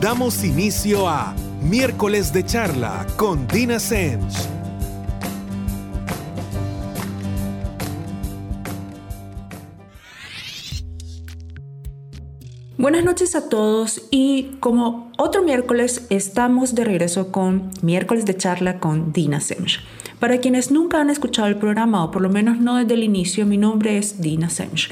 Damos 0.00 0.42
inicio 0.44 1.06
a 1.06 1.34
Miércoles 1.60 2.32
de 2.32 2.42
Charla 2.42 3.06
con 3.18 3.46
Dina 3.46 3.78
Sens. 3.78 4.48
Buenas 12.78 13.04
noches 13.04 13.34
a 13.34 13.50
todos 13.50 14.08
y 14.10 14.56
como 14.58 15.12
otro 15.18 15.42
miércoles 15.42 16.06
estamos 16.08 16.74
de 16.74 16.86
regreso 16.86 17.30
con 17.30 17.68
miércoles 17.82 18.24
de 18.24 18.38
charla 18.38 18.80
con 18.80 19.12
Dina 19.12 19.40
Semch. 19.40 19.80
Para 20.18 20.38
quienes 20.38 20.70
nunca 20.70 20.98
han 20.98 21.10
escuchado 21.10 21.48
el 21.48 21.56
programa 21.56 22.02
o 22.02 22.10
por 22.10 22.22
lo 22.22 22.30
menos 22.30 22.58
no 22.58 22.76
desde 22.76 22.94
el 22.94 23.04
inicio, 23.04 23.44
mi 23.44 23.58
nombre 23.58 23.98
es 23.98 24.22
Dina 24.22 24.48
Semch 24.48 24.90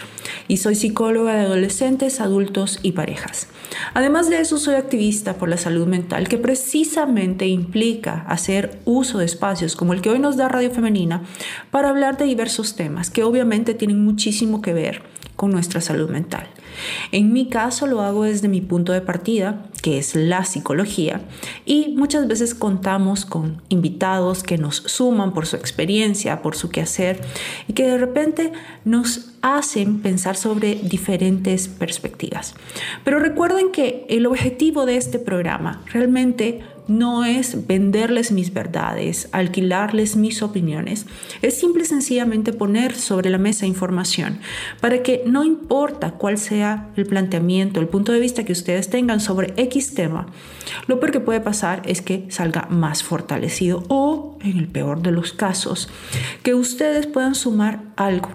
y 0.49 0.57
soy 0.57 0.75
psicóloga 0.75 1.35
de 1.35 1.41
adolescentes, 1.41 2.21
adultos 2.21 2.81
y 2.83 2.93
parejas. 2.93 3.47
Además 3.95 4.29
de 4.29 4.41
eso, 4.41 4.59
soy 4.59 4.75
activista 4.75 5.35
por 5.35 5.49
la 5.49 5.59
salud 5.59 5.87
mental 5.87 6.27
que 6.29 6.39
precisamente 6.39 7.47
implica 7.47 8.25
hacer 8.27 8.81
uso 8.85 9.19
de 9.19 9.27
espacios 9.27 9.77
como 9.77 9.93
el 9.93 10.01
que 10.01 10.11
hoy 10.11 10.19
nos 10.19 10.37
da 10.37 10.49
Radio 10.49 10.71
Femenina 10.71 11.23
para 11.71 11.91
hablar 11.91 12.17
de 12.17 12.25
diversos 12.25 12.75
temas 12.75 13.11
que 13.11 13.23
obviamente 13.23 13.75
tienen 13.75 14.05
muchísimo 14.05 14.63
que 14.63 14.73
ver 14.73 15.03
con 15.37 15.51
nuestra 15.51 15.81
salud 15.81 16.11
mental. 16.11 16.49
En 17.13 17.33
mi 17.33 17.49
caso 17.49 17.87
lo 17.87 18.03
hago 18.03 18.25
desde 18.25 18.49
mi 18.49 18.61
punto 18.61 18.93
de 18.93 19.01
partida, 19.01 19.65
que 19.83 19.99
es 19.99 20.15
la 20.15 20.45
psicología, 20.45 21.21
y 21.65 21.95
muchas 21.97 22.27
veces 22.27 22.55
contamos 22.55 23.25
con 23.25 23.63
invitados 23.69 24.43
que 24.43 24.59
nos 24.59 24.77
suman 24.77 25.33
por 25.33 25.47
su 25.47 25.57
experiencia, 25.57 26.43
por 26.43 26.57
su 26.57 26.71
quehacer, 26.71 27.21
y 27.69 27.73
que 27.73 27.87
de 27.87 27.99
repente 27.99 28.53
nos 28.85 29.33
hacen 29.43 30.01
pensar 30.01 30.37
sobre 30.37 30.75
diferentes 30.75 31.69
perspectivas. 31.69 32.55
Pero 33.05 33.19
recuerden 33.19 33.71
que 33.71 34.07
el 34.09 34.27
objetivo 34.27 34.87
de 34.87 34.97
este 34.97 35.19
programa 35.19 35.83
realmente 35.93 36.63
no 36.89 37.25
es 37.25 37.67
venderles 37.67 38.33
mis 38.33 38.53
verdades, 38.53 39.29
alquilarles 39.33 40.17
mis 40.17 40.43
opiniones, 40.43 41.07
es 41.43 41.61
simple 41.61 41.83
y 41.83 41.87
sencillamente 41.87 42.53
poner 42.53 42.95
sobre 42.95 43.31
la 43.31 43.39
mesa 43.39 43.67
información 43.67 44.41
para 44.81 45.03
que 45.03 45.23
no 45.27 45.45
importa 45.45 46.13
cuál 46.13 46.39
sea 46.39 46.89
el 46.97 47.07
planteamiento, 47.07 47.81
el 47.81 47.89
punto 47.89 48.13
de 48.13 48.21
vista 48.21 48.45
que 48.45 48.53
ustedes 48.53 48.89
tengan 48.89 49.21
sobre 49.21 49.53
X 49.57 49.95
tema, 49.95 50.27
lo 50.87 50.99
peor 50.99 51.13
que 51.13 51.21
puede 51.21 51.41
pasar 51.41 51.83
es 51.85 52.03
que 52.03 52.27
salga 52.31 52.67
más 52.71 53.03
fortalecido 53.03 53.85
o, 53.89 54.39
en 54.43 54.59
el 54.59 54.67
peor 54.67 55.03
de 55.03 55.13
los 55.13 55.33
casos, 55.33 55.89
que 56.43 56.55
ustedes 56.55 57.07
puedan 57.07 57.35
sumar 57.35 57.83
algo, 57.97 58.31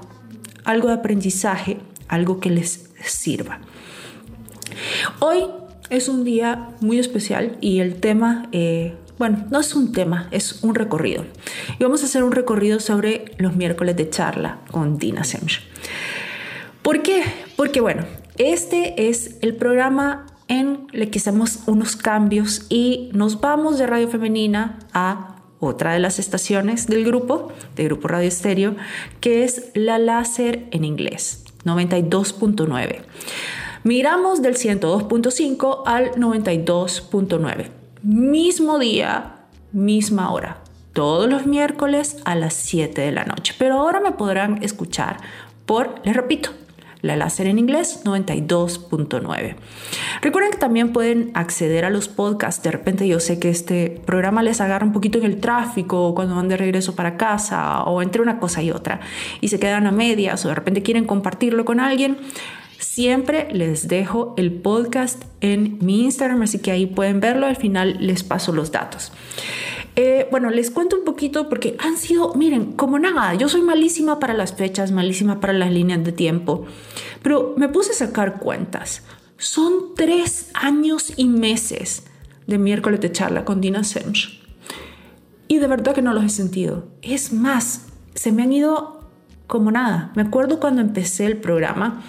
algo 0.63 0.89
de 0.89 0.93
aprendizaje, 0.93 1.79
algo 2.07 2.39
que 2.39 2.51
les 2.51 2.89
sirva. 3.03 3.59
Hoy 5.19 5.45
es 5.93 6.09
un 6.09 6.23
día 6.23 6.69
muy 6.81 6.97
especial 6.97 7.55
y 7.61 7.79
el 7.79 7.99
tema, 7.99 8.49
eh, 8.51 8.95
bueno, 9.19 9.45
no 9.51 9.59
es 9.59 9.75
un 9.75 9.91
tema, 9.91 10.27
es 10.31 10.63
un 10.63 10.73
recorrido. 10.73 11.23
Y 11.79 11.83
vamos 11.83 12.01
a 12.01 12.07
hacer 12.07 12.23
un 12.23 12.31
recorrido 12.31 12.79
sobre 12.79 13.25
los 13.37 13.55
miércoles 13.55 13.95
de 13.95 14.09
charla 14.09 14.59
con 14.71 14.97
Dina 14.97 15.23
Semch. 15.23 15.61
¿Por 16.81 17.03
qué? 17.03 17.23
Porque 17.55 17.79
bueno, 17.79 18.05
este 18.39 19.07
es 19.07 19.37
el 19.41 19.55
programa 19.55 20.25
en 20.47 20.87
el 20.93 21.11
que 21.11 21.19
hacemos 21.19 21.59
unos 21.67 21.95
cambios 21.95 22.65
y 22.69 23.11
nos 23.13 23.39
vamos 23.39 23.77
de 23.77 23.85
Radio 23.85 24.09
Femenina 24.09 24.79
a 24.93 25.35
otra 25.59 25.93
de 25.93 25.99
las 25.99 26.17
estaciones 26.17 26.87
del 26.87 27.05
grupo, 27.05 27.53
del 27.75 27.85
grupo 27.85 28.07
Radio 28.07 28.27
Estéreo, 28.27 28.75
que 29.21 29.43
es 29.43 29.69
la 29.75 29.99
láser 29.99 30.65
en 30.71 30.85
inglés, 30.85 31.45
92.9. 31.65 33.03
Miramos 33.83 34.41
del 34.41 34.55
102.5 34.55 35.83
al 35.85 36.11
92.9. 36.11 37.69
Mismo 38.01 38.79
día, 38.79 39.35
misma 39.73 40.31
hora. 40.31 40.59
Todos 40.93 41.29
los 41.29 41.45
miércoles 41.45 42.15
a 42.23 42.35
las 42.35 42.53
7 42.53 43.01
de 43.01 43.11
la 43.11 43.25
noche. 43.25 43.53
Pero 43.59 43.79
ahora 43.79 43.99
me 43.99 44.13
podrán 44.13 44.63
escuchar 44.63 45.17
por, 45.65 45.95
les 46.05 46.15
repito, 46.15 46.51
la 47.01 47.17
láser 47.17 47.47
en 47.47 47.59
inglés 47.59 48.03
92.9. 48.05 49.55
Recuerden 50.21 50.51
que 50.51 50.57
también 50.57 50.93
pueden 50.93 51.31
acceder 51.33 51.83
a 51.83 51.89
los 51.89 52.07
podcasts. 52.07 52.63
De 52.63 52.71
repente 52.71 53.05
yo 53.05 53.19
sé 53.19 53.37
que 53.37 53.49
este 53.49 54.01
programa 54.05 54.43
les 54.43 54.61
agarra 54.61 54.85
un 54.85 54.93
poquito 54.93 55.17
en 55.17 55.25
el 55.25 55.41
tráfico 55.41 56.15
cuando 56.15 56.35
van 56.35 56.47
de 56.47 56.55
regreso 56.55 56.95
para 56.95 57.17
casa 57.17 57.83
o 57.83 58.01
entre 58.01 58.21
una 58.21 58.39
cosa 58.39 58.63
y 58.63 58.71
otra 58.71 59.01
y 59.41 59.49
se 59.49 59.59
quedan 59.59 59.87
a 59.87 59.91
medias 59.91 60.45
o 60.45 60.47
de 60.47 60.55
repente 60.55 60.83
quieren 60.83 61.03
compartirlo 61.03 61.65
con 61.65 61.81
alguien. 61.81 62.17
Siempre 62.93 63.47
les 63.51 63.87
dejo 63.87 64.35
el 64.37 64.51
podcast 64.53 65.23
en 65.41 65.79
mi 65.83 66.03
Instagram, 66.03 66.43
así 66.43 66.59
que 66.59 66.69
ahí 66.69 66.85
pueden 66.85 67.21
verlo. 67.21 67.47
Al 67.47 67.55
final 67.55 67.97
les 67.99 68.21
paso 68.21 68.51
los 68.53 68.71
datos. 68.71 69.11
Eh, 69.95 70.27
bueno, 70.29 70.51
les 70.51 70.69
cuento 70.69 70.97
un 70.97 71.03
poquito 71.03 71.49
porque 71.49 71.75
han 71.79 71.97
sido, 71.97 72.35
miren, 72.35 72.73
como 72.73 72.99
nada, 72.99 73.33
yo 73.33 73.49
soy 73.49 73.63
malísima 73.63 74.19
para 74.19 74.35
las 74.35 74.53
fechas, 74.53 74.91
malísima 74.91 75.39
para 75.39 75.53
las 75.53 75.71
líneas 75.71 76.03
de 76.03 76.11
tiempo, 76.11 76.67
pero 77.23 77.55
me 77.57 77.67
puse 77.67 77.93
a 77.93 77.95
sacar 77.95 78.39
cuentas. 78.39 79.01
Son 79.37 79.95
tres 79.95 80.51
años 80.53 81.13
y 81.17 81.25
meses 81.25 82.03
de 82.45 82.59
miércoles 82.59 83.01
de 83.01 83.11
charla 83.11 83.43
con 83.43 83.59
Dina 83.59 83.83
Semch. 83.83 84.39
Y 85.47 85.57
de 85.57 85.65
verdad 85.65 85.95
que 85.95 86.03
no 86.03 86.13
los 86.13 86.25
he 86.25 86.29
sentido. 86.29 86.89
Es 87.01 87.33
más, 87.33 87.87
se 88.13 88.31
me 88.31 88.43
han 88.43 88.53
ido 88.53 88.99
como 89.47 89.71
nada. 89.71 90.11
Me 90.15 90.21
acuerdo 90.21 90.59
cuando 90.59 90.81
empecé 90.81 91.25
el 91.25 91.37
programa, 91.37 92.03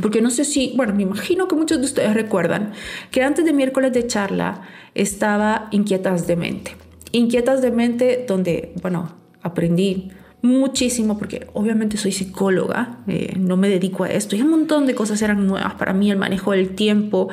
porque 0.00 0.20
no 0.20 0.30
sé 0.30 0.44
si, 0.44 0.72
bueno, 0.76 0.94
me 0.94 1.02
imagino 1.02 1.48
que 1.48 1.54
muchos 1.54 1.78
de 1.78 1.84
ustedes 1.84 2.14
recuerdan 2.14 2.72
que 3.10 3.22
antes 3.22 3.44
de 3.44 3.52
miércoles 3.52 3.92
de 3.92 4.06
charla 4.06 4.62
estaba 4.94 5.68
Inquietas 5.70 6.26
de 6.26 6.36
Mente. 6.36 6.76
Inquietas 7.12 7.62
de 7.62 7.70
Mente 7.70 8.24
donde, 8.28 8.72
bueno, 8.82 9.14
aprendí 9.42 10.10
muchísimo 10.42 11.18
porque 11.18 11.46
obviamente 11.54 11.96
soy 11.96 12.12
psicóloga, 12.12 12.98
eh, 13.08 13.34
no 13.38 13.56
me 13.56 13.68
dedico 13.68 14.04
a 14.04 14.10
esto 14.10 14.36
y 14.36 14.42
un 14.42 14.50
montón 14.50 14.86
de 14.86 14.94
cosas 14.94 15.20
eran 15.22 15.46
nuevas 15.46 15.74
para 15.74 15.92
mí, 15.92 16.10
el 16.10 16.18
manejo 16.18 16.52
del 16.52 16.70
tiempo, 16.70 17.28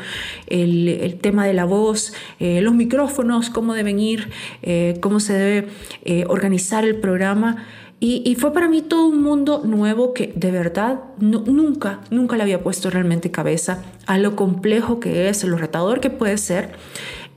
el, 0.47 1.19
tema 1.22 1.45
de 1.45 1.53
la 1.53 1.66
voz, 1.66 2.13
eh, 2.40 2.62
los 2.62 2.74
micrófonos, 2.74 3.50
cómo 3.50 3.74
deben 3.74 4.00
ir, 4.00 4.30
eh, 4.62 4.97
cómo 5.00 5.19
se 5.19 5.34
debe 5.34 6.25
organizar 6.28 6.84
el 6.85 6.95
programa. 6.95 7.66
Y, 8.00 8.36
fue 8.36 8.52
para 8.52 8.68
mí 8.68 8.81
todo 8.81 9.08
un 9.08 9.24
mundo 9.24 9.62
nuevo 9.64 10.14
que 10.14 10.34
de 10.36 10.52
verdad 10.52 11.00
nunca, 11.20 12.02
nunca 12.09 12.36
le 12.36 12.44
había 12.44 12.62
puesto 12.62 12.90
realmente 12.90 13.31
cabeza 13.31 13.81
a 14.06 14.18
lo 14.18 14.36
complejo 14.36 15.00
que 15.00 15.30
es, 15.30 15.46
lo 15.46 15.58
retador 15.58 16.02
que 16.02 16.09
puede 16.09 16.38
ser. 16.38 16.74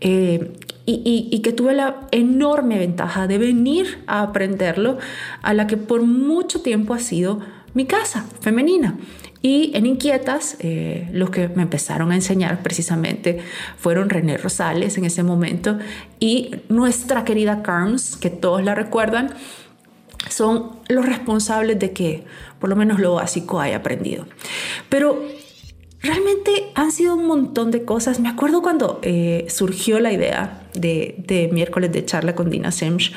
Eh, 0.01 0.55
y, 0.87 1.41
que 1.41 1.53
tuve 1.53 1.75
la 1.75 2.09
enorme 2.11 2.79
ventaja 2.79 3.27
de 3.27 3.39
venir 3.39 4.03
a 4.07 4.23
aprenderlo 4.23 4.99
a 5.43 5.55
la 5.55 5.67
que 5.67 5.77
por 5.77 6.03
mucho 6.03 6.63
tiempo 6.63 6.95
ha 6.95 6.99
sido 6.99 7.41
mi 7.75 7.87
casa 7.87 8.27
femenina. 8.41 8.97
Y 9.43 9.71
en 9.75 9.87
Inquietas, 9.87 10.57
eh, 10.61 11.09
los 11.13 11.31
que 11.31 11.49
me 11.49 11.63
empezaron 11.63 12.11
a 12.11 12.15
enseñar 12.15 12.63
precisamente 12.63 13.39
fueron 13.77 14.11
René 14.11 14.39
Rosales 14.39 14.97
en 14.99 15.05
ese 15.05 15.23
momento 15.23 15.79
y 16.19 16.51
nuestra 16.69 17.25
querida 17.25 17.63
Carms, 17.63 18.17
que 18.17 18.31
todos 18.31 18.65
la 18.65 18.75
recuerdan, 18.75 19.35
son 20.29 20.73
los 20.89 21.07
responsables 21.07 21.79
de 21.79 21.93
que 21.93 22.25
por 22.59 22.71
lo 22.71 22.77
menos 22.77 22.99
lo 22.99 23.15
básico 23.15 23.61
haya 23.61 23.77
aprendido. 23.77 24.27
Pero 24.89 25.23
realmente 26.01 26.71
han 26.75 26.93
sido 26.93 27.15
un 27.15 27.27
montón 27.27 27.71
de 27.71 27.85
cosas. 27.85 28.21
Me 28.21 28.29
acuerdo 28.29 28.63
cuando 28.63 29.01
eh, 29.03 29.47
surgió 29.49 30.01
la 30.01 30.13
idea 30.13 30.63
de, 30.75 31.51
miércoles 31.53 31.93
de 31.93 32.05
charla 32.05 32.35
con 32.35 32.51
Dina 32.51 32.71
Semch 32.71 33.13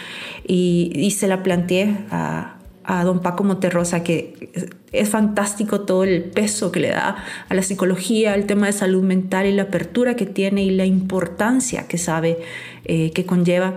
y, 0.45 1.11
se 1.11 1.27
la 1.27 1.43
planteé 1.43 1.95
a, 2.11 2.57
a 2.83 3.03
don 3.03 3.21
Paco 3.21 3.43
Monterrosa, 3.43 4.03
que 4.03 4.49
es 4.91 5.09
fantástico 5.09 5.81
todo 5.81 6.03
el 6.03 6.23
peso 6.23 6.71
que 6.71 6.79
le 6.79 6.89
da 6.89 7.17
a 7.47 7.53
la 7.53 7.61
psicología, 7.61 8.33
al 8.33 8.45
tema 8.45 8.67
de 8.67 8.73
salud 8.73 9.03
mental 9.03 9.45
y 9.45 9.53
la 9.53 9.63
apertura 9.63 10.15
que 10.15 10.25
tiene 10.25 10.63
y 10.63 10.71
la 10.71 10.85
importancia 10.85 11.87
que 11.87 11.97
sabe 11.97 12.39
eh, 12.85 13.11
que 13.11 13.25
conlleva. 13.25 13.75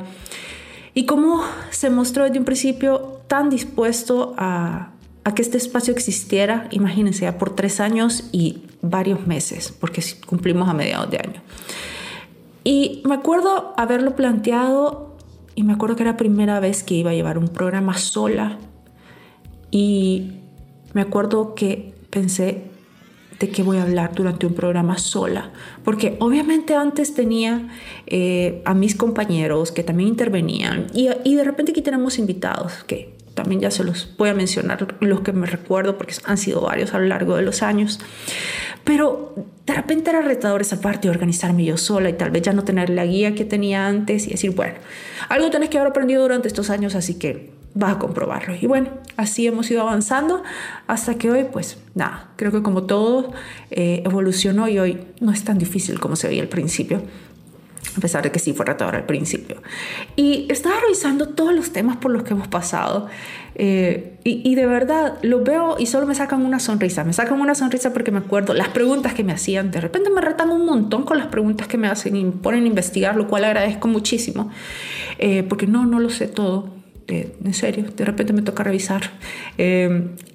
Y 0.95 1.07
cómo 1.07 1.43
se 1.71 1.91
mostró 1.91 2.25
desde 2.25 2.39
un 2.39 2.45
principio 2.45 3.22
tan 3.33 3.49
dispuesto 3.49 4.35
a, 4.37 4.91
que 5.35 5.41
este 5.41 5.57
espacio 5.57 5.95
existiera, 5.95 6.69
imagínense, 6.71 7.23
ya 7.23 7.39
por 7.39 7.57
tres 7.57 7.81
años 7.81 8.29
y 8.31 8.65
varios 8.83 9.27
meses, 9.27 9.73
porque 9.81 10.03
cumplimos 10.27 10.69
a 10.69 10.75
mediados 10.75 11.11
de 11.11 11.17
año. 11.17 11.43
Y 12.63 13.01
me 13.07 13.15
acuerdo 13.15 13.73
haberlo 13.79 14.17
planteado 14.17 15.17
y 15.55 15.63
me 15.63 15.73
acuerdo 15.73 15.97
que 15.97 16.03
era 16.03 16.11
la 16.11 16.17
primera 16.19 16.61
vez 16.61 16.83
que 16.83 16.93
iba 16.93 17.13
a 17.13 17.15
llevar 17.15 17.39
un 17.39 17.49
programa 17.49 17.97
sola 17.97 18.59
y 19.71 20.33
me 20.93 21.01
acuerdo 21.01 21.55
que 21.55 21.95
pensé, 22.11 22.65
de 23.41 23.49
qué 23.49 23.63
voy 23.63 23.79
a 23.79 23.85
hablar 23.85 24.15
durante 24.15 24.47
un 24.47 24.53
programa 24.53 24.99
sola, 24.99 25.53
porque 25.85 26.19
obviamente 26.21 26.75
antes 26.75 27.15
tenía 27.15 27.71
eh, 28.07 28.61
a 28.67 28.75
mis 28.75 28.95
compañeros 28.95 29.73
que 29.73 29.83
también 29.83 30.11
intervenían 30.11 30.89
y, 30.93 31.09
y, 31.25 31.35
de 31.35 31.43
repente 31.43 31.73
aquí 31.73 31.83
tenemos 31.83 32.19
invitados 32.21 32.85
que 32.85 33.22
también 33.35 33.61
ya 33.61 33.71
se 33.71 33.85
los 33.85 34.17
voy 34.17 34.29
a 34.29 34.35
mencionar 34.35 34.97
los 35.01 35.21
que 35.21 35.33
me 35.33 35.47
recuerdo 35.47 35.97
porque 35.97 36.15
han 36.25 36.39
sido 36.39 36.61
varios 36.61 36.95
a 36.95 36.99
lo 36.99 37.07
largo 37.07 37.37
de 37.37 37.43
los 37.43 37.63
años. 37.63 37.99
Pero 38.85 39.35
de 39.67 39.75
repente 39.75 40.11
era 40.11 40.23
retador 40.23 40.61
esa 40.61 40.81
parte 40.81 41.09
de 41.09 41.11
organizarme 41.11 41.65
yo 41.65 41.77
sola 41.77 42.11
y 42.11 42.15
tal 42.15 42.31
vez 42.31 42.43
ya 42.43 42.53
no 42.53 42.65
tener 42.65 42.91
la 42.91 43.07
guía 43.07 43.35
que 43.35 43.45
tenía 43.45 43.87
antes 43.87 44.27
y 44.27 44.31
decir, 44.31 44.55
bueno, 44.55 44.75
algo 45.29 45.51
tenés 45.51 45.69
que 45.69 45.79
haber 45.79 45.91
aprendido 45.91 46.23
durante 46.23 46.49
estos 46.49 46.69
años, 46.71 46.95
así 46.95 47.15
que 47.15 47.51
vas 47.75 47.95
a 47.95 47.99
comprobarlo. 47.99 48.55
Y 48.61 48.67
bueno, 48.67 48.91
así 49.17 49.47
hemos 49.47 49.71
ido 49.71 49.83
avanzando 49.83 50.43
hasta 50.87 51.15
que 51.15 51.31
hoy, 51.31 51.47
pues 51.51 51.79
nada, 51.95 52.31
creo 52.37 52.51
que 52.51 52.63
como 52.63 52.85
todo 52.85 53.33
eh, 53.71 54.03
evolucionó 54.05 54.69
y 54.69 54.79
hoy 54.79 55.01
no 55.21 55.33
es 55.33 55.45
tan 55.45 55.59
difícil 55.59 56.01
como 56.01 56.17
se 56.17 56.29
veía 56.29 56.43
al 56.43 56.49
principio 56.49 57.03
a 57.97 58.01
pesar 58.01 58.23
de 58.23 58.31
que 58.31 58.39
sí 58.39 58.53
fue 58.53 58.67
retador 58.67 58.97
al 58.97 59.07
principio. 59.07 59.63
Y 60.17 60.47
estaba 60.51 60.81
revisando 60.81 61.29
todos 61.29 61.55
los 61.55 61.73
temas 61.73 61.97
por 61.97 62.11
los 62.11 62.23
que 62.23 62.35
hemos 62.35 62.49
pasado 62.49 63.09
eh, 63.55 64.19
y, 64.25 64.55
de 64.55 64.67
verdad 64.67 65.19
lo 65.23 65.45
veo 65.45 65.77
y 65.79 65.87
solo 65.87 66.07
me 66.07 66.15
sacan 66.15 66.45
una 66.45 66.59
sonrisa. 66.59 67.05
Me 67.05 67.13
sacan 67.13 67.41
una 67.41 67.55
sonrisa 67.55 67.93
porque 67.93 68.11
me 68.11 68.19
acuerdo 68.19 68.55
las 68.55 68.69
preguntas 68.69 69.15
que 69.15 69.25
me 69.25 69.33
hacían. 69.33 69.71
De 69.71 69.81
repente 69.81 70.11
me 70.11 70.21
retan 70.21 70.51
un 70.51 70.65
montón 70.65 71.05
con 71.05 71.19
las 71.19 71.27
preguntas 71.27 71.69
que 71.69 71.77
me 71.77 71.89
hacen 71.89 72.17
y 72.17 72.25
me 72.25 72.33
ponen 72.33 72.65
a 72.65 72.67
investigar, 72.67 73.17
lo 73.17 73.29
cual 73.29 73.45
agradezco 73.45 73.89
muchísimo, 73.89 74.51
eh, 75.19 75.43
porque 75.43 75.67
no, 75.67 75.85
no 75.87 76.01
lo 76.01 76.11
sé 76.11 76.29
todo 76.29 76.83
en 77.09 77.53
serio, 77.53 77.85
de 77.95 78.05
repente 78.05 78.33
me 78.33 78.43
toca 78.43 78.63
revisar. 78.63 79.03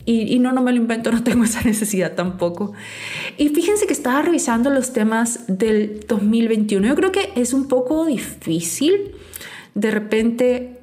Y, 0.09 0.39
no, 0.39 0.53
no 0.53 0.61
me 0.61 0.71
lo 0.71 0.77
invento, 0.77 1.11
no 1.11 1.21
tengo 1.21 1.43
esa 1.43 1.61
necesidad 1.63 2.13
tampoco. 2.15 2.71
Y 3.37 3.49
fíjense 3.49 3.87
que 3.87 3.93
estaba 3.93 4.21
revisando 4.21 4.69
los 4.69 4.93
temas 4.93 5.41
del 5.49 6.05
2021. 6.07 6.87
Yo 6.87 6.95
creo 6.95 7.11
que 7.11 7.33
es 7.35 7.51
un 7.51 7.67
poco 7.67 8.05
difícil 8.05 9.11
de 9.75 9.91
repente 9.91 10.79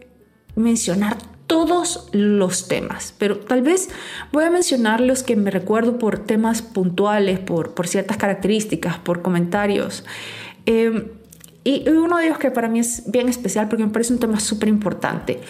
mencionar 0.57 1.17
todos 1.47 2.11
los 2.13 2.69
temas, 2.69 3.15
pero 3.17 3.39
tal 3.39 3.63
vez 3.63 3.89
voy 4.31 4.45
a 4.45 4.51
mencionar 4.51 5.01
los 5.01 5.23
que 5.23 5.37
me 5.37 5.51
recuerdo 5.51 5.99
por 5.99 6.19
temas 6.19 6.61
puntuales, 6.61 7.39
por, 7.39 7.73
por 7.73 7.89
ciertas 7.89 8.19
características, 8.19 8.99
por 8.99 9.23
comentarios. 9.23 10.05
Eh, 10.67 11.13
y 11.65 11.89
uno 11.89 12.19
de 12.19 12.27
ellos 12.27 12.39
que 12.39 12.51
para 12.51 12.69
mí 12.69 12.81
es 12.81 13.11
bien 13.11 13.31
especial 13.31 13.71
porque 13.71 13.85
me 13.85 13.91
parece 13.91 14.13
un 14.13 14.19
tema 14.19 14.39
súper 14.39 14.69
importante 14.69 15.41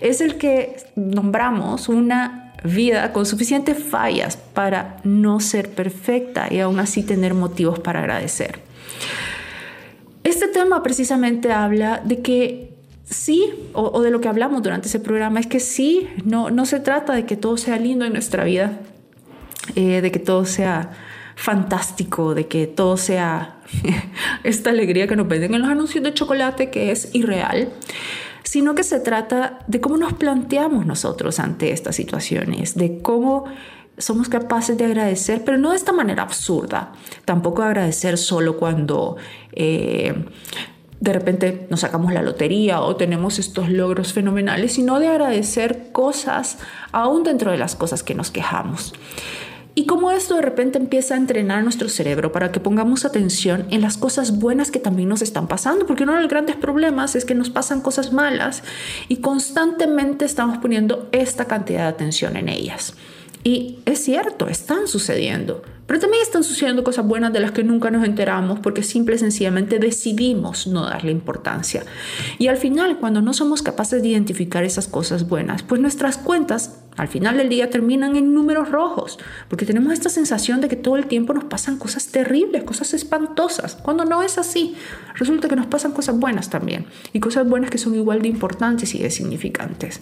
es 0.00 0.20
el 0.20 0.36
que 0.36 0.76
nombramos 0.96 1.88
una 1.88 2.52
vida 2.64 3.12
con 3.12 3.26
suficientes 3.26 3.82
fallas 3.82 4.36
para 4.36 4.98
no 5.04 5.40
ser 5.40 5.70
perfecta 5.70 6.48
y 6.50 6.60
aún 6.60 6.80
así 6.80 7.02
tener 7.02 7.34
motivos 7.34 7.78
para 7.78 8.00
agradecer. 8.00 8.60
Este 10.24 10.48
tema 10.48 10.82
precisamente 10.82 11.52
habla 11.52 12.02
de 12.04 12.20
que 12.20 12.74
sí, 13.04 13.50
o, 13.72 14.02
de 14.02 14.10
lo 14.10 14.20
que 14.20 14.28
hablamos 14.28 14.62
durante 14.62 14.88
ese 14.88 15.00
programa, 15.00 15.40
es 15.40 15.46
que 15.46 15.60
sí, 15.60 16.08
no, 16.24 16.50
no 16.50 16.66
se 16.66 16.80
trata 16.80 17.14
de 17.14 17.24
que 17.24 17.36
todo 17.36 17.56
sea 17.56 17.78
lindo 17.78 18.04
en 18.04 18.12
nuestra 18.12 18.44
vida, 18.44 18.80
eh, 19.74 20.00
de 20.00 20.10
que 20.10 20.18
todo 20.18 20.44
sea 20.44 20.90
fantástico, 21.36 22.34
de 22.34 22.48
que 22.48 22.66
todo 22.66 22.96
sea 22.96 23.60
esta 24.44 24.70
alegría 24.70 25.06
que 25.06 25.16
nos 25.16 25.28
venden 25.28 25.54
en 25.54 25.62
los 25.62 25.70
anuncios 25.70 26.02
de 26.02 26.12
chocolate 26.12 26.70
que 26.70 26.90
es 26.90 27.14
irreal 27.14 27.68
sino 28.48 28.74
que 28.74 28.82
se 28.82 28.98
trata 28.98 29.58
de 29.66 29.78
cómo 29.78 29.98
nos 29.98 30.14
planteamos 30.14 30.86
nosotros 30.86 31.38
ante 31.38 31.70
estas 31.70 31.96
situaciones, 31.96 32.76
de 32.76 33.02
cómo 33.02 33.44
somos 33.98 34.30
capaces 34.30 34.78
de 34.78 34.86
agradecer, 34.86 35.44
pero 35.44 35.58
no 35.58 35.72
de 35.72 35.76
esta 35.76 35.92
manera 35.92 36.22
absurda, 36.22 36.92
tampoco 37.26 37.62
agradecer 37.62 38.16
solo 38.16 38.56
cuando... 38.56 39.16
Eh, 39.52 40.14
de 41.00 41.12
repente 41.12 41.68
nos 41.70 41.80
sacamos 41.80 42.12
la 42.12 42.22
lotería 42.22 42.80
o 42.80 42.96
tenemos 42.96 43.38
estos 43.38 43.68
logros 43.68 44.12
fenomenales, 44.12 44.72
sino 44.72 44.98
de 44.98 45.06
agradecer 45.06 45.92
cosas 45.92 46.58
aún 46.90 47.22
dentro 47.22 47.52
de 47.52 47.58
las 47.58 47.76
cosas 47.76 48.02
que 48.02 48.16
nos 48.16 48.32
quejamos. 48.32 48.94
Y 49.78 49.86
cómo 49.86 50.10
esto 50.10 50.34
de 50.34 50.42
repente 50.42 50.76
empieza 50.76 51.14
a 51.14 51.18
entrenar 51.18 51.62
nuestro 51.62 51.88
cerebro 51.88 52.32
para 52.32 52.50
que 52.50 52.58
pongamos 52.58 53.04
atención 53.04 53.64
en 53.70 53.80
las 53.80 53.96
cosas 53.96 54.40
buenas 54.40 54.72
que 54.72 54.80
también 54.80 55.08
nos 55.08 55.22
están 55.22 55.46
pasando, 55.46 55.86
porque 55.86 56.02
uno 56.02 56.16
de 56.16 56.22
los 56.22 56.28
grandes 56.28 56.56
problemas 56.56 57.14
es 57.14 57.24
que 57.24 57.36
nos 57.36 57.48
pasan 57.48 57.80
cosas 57.80 58.12
malas 58.12 58.64
y 59.06 59.18
constantemente 59.18 60.24
estamos 60.24 60.58
poniendo 60.58 61.08
esta 61.12 61.44
cantidad 61.44 61.82
de 61.82 61.90
atención 61.90 62.36
en 62.36 62.48
ellas. 62.48 62.94
Y 63.44 63.78
es 63.84 64.02
cierto, 64.02 64.48
están 64.48 64.88
sucediendo, 64.88 65.62
pero 65.88 65.98
también 66.00 66.22
están 66.22 66.44
sucediendo 66.44 66.84
cosas 66.84 67.06
buenas 67.06 67.32
de 67.32 67.40
las 67.40 67.52
que 67.52 67.64
nunca 67.64 67.90
nos 67.90 68.04
enteramos 68.04 68.60
porque 68.60 68.82
simple 68.82 69.16
y 69.16 69.18
sencillamente 69.18 69.78
decidimos 69.78 70.66
no 70.66 70.84
darle 70.84 71.10
importancia. 71.10 71.82
Y 72.38 72.48
al 72.48 72.58
final, 72.58 72.98
cuando 72.98 73.22
no 73.22 73.32
somos 73.32 73.62
capaces 73.62 74.02
de 74.02 74.08
identificar 74.08 74.64
esas 74.64 74.86
cosas 74.86 75.26
buenas, 75.26 75.62
pues 75.62 75.80
nuestras 75.80 76.18
cuentas 76.18 76.78
al 76.98 77.08
final 77.08 77.38
del 77.38 77.48
día 77.48 77.70
terminan 77.70 78.16
en 78.16 78.34
números 78.34 78.70
rojos, 78.70 79.18
porque 79.48 79.64
tenemos 79.64 79.94
esta 79.94 80.10
sensación 80.10 80.60
de 80.60 80.68
que 80.68 80.76
todo 80.76 80.96
el 80.96 81.06
tiempo 81.06 81.32
nos 81.32 81.44
pasan 81.44 81.78
cosas 81.78 82.08
terribles, 82.08 82.64
cosas 82.64 82.92
espantosas, 82.92 83.76
cuando 83.76 84.04
no 84.04 84.22
es 84.22 84.36
así. 84.36 84.74
Resulta 85.14 85.48
que 85.48 85.56
nos 85.56 85.66
pasan 85.66 85.92
cosas 85.92 86.18
buenas 86.18 86.50
también, 86.50 86.84
y 87.14 87.20
cosas 87.20 87.48
buenas 87.48 87.70
que 87.70 87.78
son 87.78 87.94
igual 87.94 88.20
de 88.20 88.28
importantes 88.28 88.94
y 88.94 88.98
de 88.98 89.10
significantes. 89.10 90.00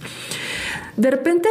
De 0.97 1.13
repente 1.13 1.49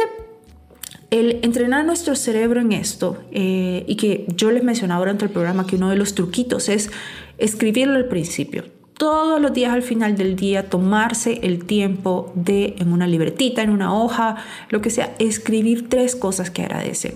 el 1.10 1.40
entrenar 1.42 1.84
nuestro 1.84 2.16
cerebro 2.16 2.60
en 2.60 2.72
esto, 2.72 3.18
eh, 3.30 3.84
y 3.86 3.96
que 3.96 4.26
yo 4.36 4.50
les 4.50 4.64
mencionaba 4.64 5.00
durante 5.00 5.24
el 5.24 5.30
programa 5.30 5.66
que 5.66 5.76
uno 5.76 5.90
de 5.90 5.96
los 5.96 6.14
truquitos 6.14 6.68
es 6.68 6.90
escribirlo 7.38 7.94
al 7.94 8.06
principio. 8.06 8.64
Todos 8.98 9.40
los 9.42 9.52
días 9.52 9.74
al 9.74 9.82
final 9.82 10.16
del 10.16 10.36
día 10.36 10.70
tomarse 10.70 11.40
el 11.42 11.66
tiempo 11.66 12.32
de 12.34 12.76
en 12.78 12.92
una 12.94 13.06
libretita, 13.06 13.62
en 13.62 13.68
una 13.68 13.94
hoja, 13.94 14.36
lo 14.70 14.80
que 14.80 14.88
sea, 14.88 15.14
escribir 15.18 15.90
tres 15.90 16.16
cosas 16.16 16.50
que 16.50 16.62
agradecen. 16.62 17.14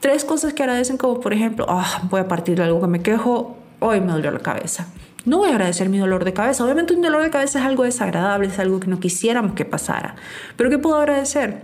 Tres 0.00 0.24
cosas 0.24 0.52
que 0.52 0.64
agradecen 0.64 0.96
como 0.96 1.20
por 1.20 1.32
ejemplo, 1.32 1.64
ah, 1.68 2.02
voy 2.10 2.20
a 2.20 2.26
partir 2.26 2.56
de 2.56 2.64
algo 2.64 2.80
que 2.80 2.88
me 2.88 3.02
quejo, 3.02 3.56
hoy 3.78 4.00
me 4.00 4.10
dolió 4.10 4.32
la 4.32 4.40
cabeza. 4.40 4.88
No 5.24 5.38
voy 5.38 5.50
a 5.50 5.52
agradecer 5.52 5.88
mi 5.88 5.98
dolor 5.98 6.24
de 6.24 6.32
cabeza. 6.32 6.64
Obviamente 6.64 6.94
un 6.94 7.02
dolor 7.02 7.22
de 7.22 7.30
cabeza 7.30 7.60
es 7.60 7.64
algo 7.64 7.84
desagradable, 7.84 8.48
es 8.48 8.58
algo 8.58 8.80
que 8.80 8.88
no 8.88 8.98
quisiéramos 8.98 9.52
que 9.52 9.64
pasara. 9.64 10.16
Pero 10.56 10.68
¿qué 10.68 10.78
puedo 10.78 10.96
agradecer? 10.96 11.62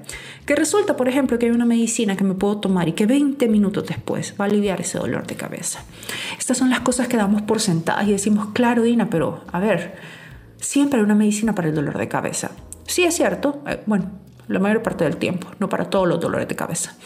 Que 0.49 0.56
resulta, 0.56 0.97
por 0.97 1.11
ejemplo, 1.11 1.39
que 1.39 1.45
hay 1.45 1.53
una 1.53 1.67
medicina 1.67 2.17
que 2.17 2.25
me 2.25 2.33
puedo 2.33 2.56
tomar 2.56 2.89
y 2.89 2.93
que 2.93 3.05
20 3.05 3.49
minutos 3.49 3.85
después 3.87 4.33
va 4.41 4.47
a 4.47 4.49
aliviar 4.49 4.81
ese 4.81 4.97
dolor 4.97 5.27
de 5.27 5.35
cabeza. 5.35 5.85
Estas 6.39 6.56
son 6.56 6.71
las 6.71 6.81
cosas 6.81 7.06
que 7.06 7.19
damos 7.19 7.43
por 7.43 7.61
sentadas 7.61 8.09
y 8.09 8.12
decimos, 8.12 8.49
claro, 8.55 8.83
Dina, 8.83 9.11
pero 9.11 9.43
a 9.53 9.61
ver, 9.61 9.97
siempre 10.56 11.00
hay 11.00 11.05
una 11.05 11.15
medicina 11.15 11.55
para 11.55 11.69
el 11.69 11.75
dolor 11.75 11.99
de 11.99 12.09
cabeza. 12.09 12.53
Sí, 12.87 13.05
es 13.05 13.15
cierto. 13.15 13.62
Eh, 13.67 13.83
bueno, 13.85 14.11
la 14.47 14.59
mayor 14.59 14.83
parte 14.83 15.05
del 15.05 15.19
tiempo, 15.19 15.49
no 15.59 15.69
para 15.69 15.91
todos 15.91 16.09
los 16.09 16.19
dolores 16.19 16.49
de 16.49 16.56
cabeza. 16.56 16.97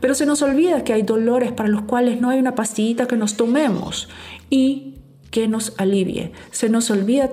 Pero 0.00 0.14
se 0.14 0.24
nos 0.24 0.40
olvida 0.40 0.82
que 0.82 0.94
hay 0.94 1.02
dolores 1.02 1.52
para 1.52 1.68
los 1.68 1.82
cuales 1.82 2.22
no 2.22 2.30
hay 2.30 2.38
una 2.38 2.54
pastillita 2.54 3.06
que 3.06 3.18
nos 3.18 3.36
tomemos 3.36 4.08
y 4.48 4.94
que 5.30 5.46
nos 5.46 5.74
alivie. 5.76 6.32
Se 6.52 6.70
nos 6.70 6.90
olvida 6.90 7.30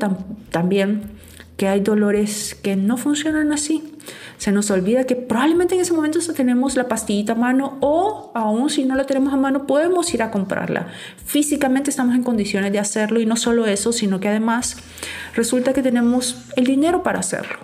también 0.51 1.11
que 1.55 1.69
hay 1.69 1.79
dolores 1.79 2.55
que 2.61 2.75
no 2.75 2.97
funcionan 2.97 3.53
así. 3.53 3.95
Se 4.37 4.51
nos 4.51 4.71
olvida 4.71 5.05
que 5.05 5.15
probablemente 5.15 5.75
en 5.75 5.81
ese 5.81 5.93
momento 5.93 6.19
tenemos 6.33 6.75
la 6.75 6.87
pastillita 6.87 7.33
a 7.33 7.35
mano 7.35 7.77
o 7.81 8.31
aún 8.35 8.69
si 8.69 8.85
no 8.85 8.95
la 8.95 9.05
tenemos 9.05 9.33
a 9.33 9.37
mano 9.37 9.67
podemos 9.67 10.13
ir 10.13 10.23
a 10.23 10.31
comprarla. 10.31 10.87
Físicamente 11.25 11.89
estamos 11.89 12.15
en 12.15 12.23
condiciones 12.23 12.71
de 12.71 12.79
hacerlo 12.79 13.19
y 13.19 13.25
no 13.25 13.35
solo 13.35 13.65
eso, 13.65 13.91
sino 13.91 14.19
que 14.19 14.29
además 14.29 14.77
resulta 15.35 15.73
que 15.73 15.81
tenemos 15.81 16.37
el 16.55 16.65
dinero 16.65 17.03
para 17.03 17.19
hacerlo. 17.19 17.57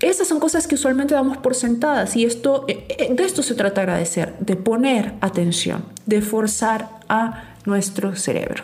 Estas 0.00 0.28
son 0.28 0.38
cosas 0.38 0.68
que 0.68 0.76
usualmente 0.76 1.14
damos 1.14 1.38
por 1.38 1.56
sentadas 1.56 2.14
y 2.14 2.24
esto, 2.24 2.64
eh, 2.68 2.86
eh, 2.88 3.12
de 3.12 3.24
esto 3.24 3.42
se 3.42 3.54
trata 3.54 3.80
de 3.80 3.82
agradecer, 3.82 4.36
de 4.38 4.54
poner 4.54 5.14
atención, 5.20 5.84
de 6.06 6.22
forzar 6.22 6.88
a 7.08 7.54
nuestro 7.64 8.14
cerebro. 8.14 8.62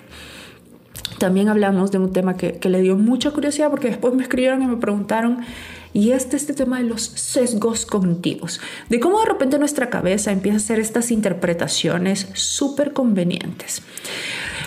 También 1.18 1.48
hablamos 1.48 1.90
de 1.90 1.98
un 1.98 2.12
tema 2.12 2.36
que, 2.36 2.58
le 2.62 2.80
dio 2.82 2.96
mucha 2.96 3.30
curiosidad 3.30 3.70
porque 3.70 3.88
después 3.88 4.14
me 4.14 4.22
escribieron 4.22 4.62
y 4.62 4.66
me 4.66 4.76
preguntaron, 4.76 5.40
y 5.94 6.10
este, 6.10 6.36
este 6.36 6.52
tema 6.52 6.78
de 6.78 6.84
los 6.84 7.02
sesgos 7.02 7.86
cognitivos, 7.86 8.60
de 8.90 9.00
cómo 9.00 9.20
de 9.20 9.26
repente 9.26 9.58
nuestra 9.58 9.88
cabeza 9.88 10.32
empieza 10.32 10.56
a 10.56 10.60
hacer 10.60 10.80
estas 10.80 11.10
interpretaciones 11.10 12.26
súper 12.34 12.92
convenientes. 12.92 13.80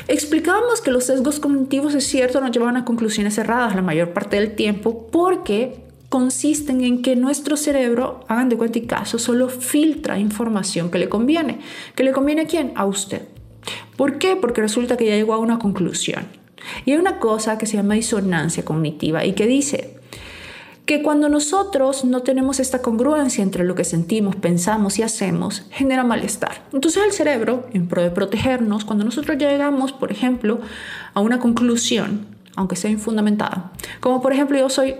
Explicábamos 0.07 0.81
que 0.81 0.89
los 0.89 1.03
sesgos 1.03 1.39
cognitivos, 1.39 1.93
es 1.93 2.07
cierto, 2.07 2.39
nos 2.39 2.51
llevan 2.51 2.77
a 2.77 2.86
conclusiones 2.86 3.38
erradas 3.38 3.75
la 3.75 3.81
mayor 3.81 4.13
parte 4.13 4.38
del 4.38 4.55
tiempo 4.55 5.07
porque 5.12 5.84
consisten 6.07 6.81
en 6.81 7.01
que 7.01 7.17
nuestro 7.17 7.57
cerebro, 7.57 8.22
hagan 8.29 8.48
de 8.48 8.55
cuenta 8.55 8.79
y 8.79 8.84
caso, 8.84 9.19
solo 9.19 9.50
filtra 9.50 10.17
información 10.17 10.89
que 10.89 11.00
le 11.00 11.10
conviene. 11.10 11.60
¿Que 11.93 12.03
le 12.03 12.13
conviene 12.13 12.43
a 12.43 12.48
quién? 12.48 12.72
A 12.75 12.86
usted. 12.86 13.24
¿Por 13.98 14.17
qué? 14.17 14.38
Porque 14.38 14.62
resulta 14.62 14.96
que 14.96 15.05
ya 15.05 15.15
llegó 15.15 15.34
a 15.34 15.39
una 15.39 15.60
conclusión. 15.60 16.25
Y 16.86 16.91
hay 16.91 16.98
una 16.98 17.19
cosa 17.19 17.57
que 17.57 17.65
se 17.65 17.75
llama 17.75 17.96
disonancia 17.96 18.63
cognitiva 18.63 19.25
y 19.25 19.34
que 19.34 19.46
dice 19.46 19.96
que 20.88 21.03
cuando 21.03 21.27
nosotros 21.27 22.06
no 22.06 22.24
tenemos 22.24 22.62
esta 22.62 22.82
congruencia 22.82 23.44
entre 23.44 23.65
lo 23.65 23.75
que 23.75 23.84
sentimos, 23.84 24.38
pensamos 24.38 24.98
y 24.98 25.03
hacemos, 25.03 25.63
genera 25.70 26.06
malestar. 26.06 26.63
Entonces 26.72 27.03
el 27.03 27.12
cerebro, 27.12 27.67
en 27.74 27.89
pro 27.89 28.01
de 28.01 28.10
protegernos, 28.10 28.86
cuando 28.86 29.03
nosotros 29.03 29.38
llegamos, 29.38 29.91
por 29.91 30.13
ejemplo, 30.13 30.62
a 31.13 31.20
una 31.20 31.39
conclusión, 31.39 32.25
aunque 32.56 32.77
sea 32.77 32.89
infundamentada, 32.89 33.74
como 34.00 34.22
por 34.22 34.32
ejemplo 34.32 34.58
yo 34.58 34.70
soy 34.70 34.96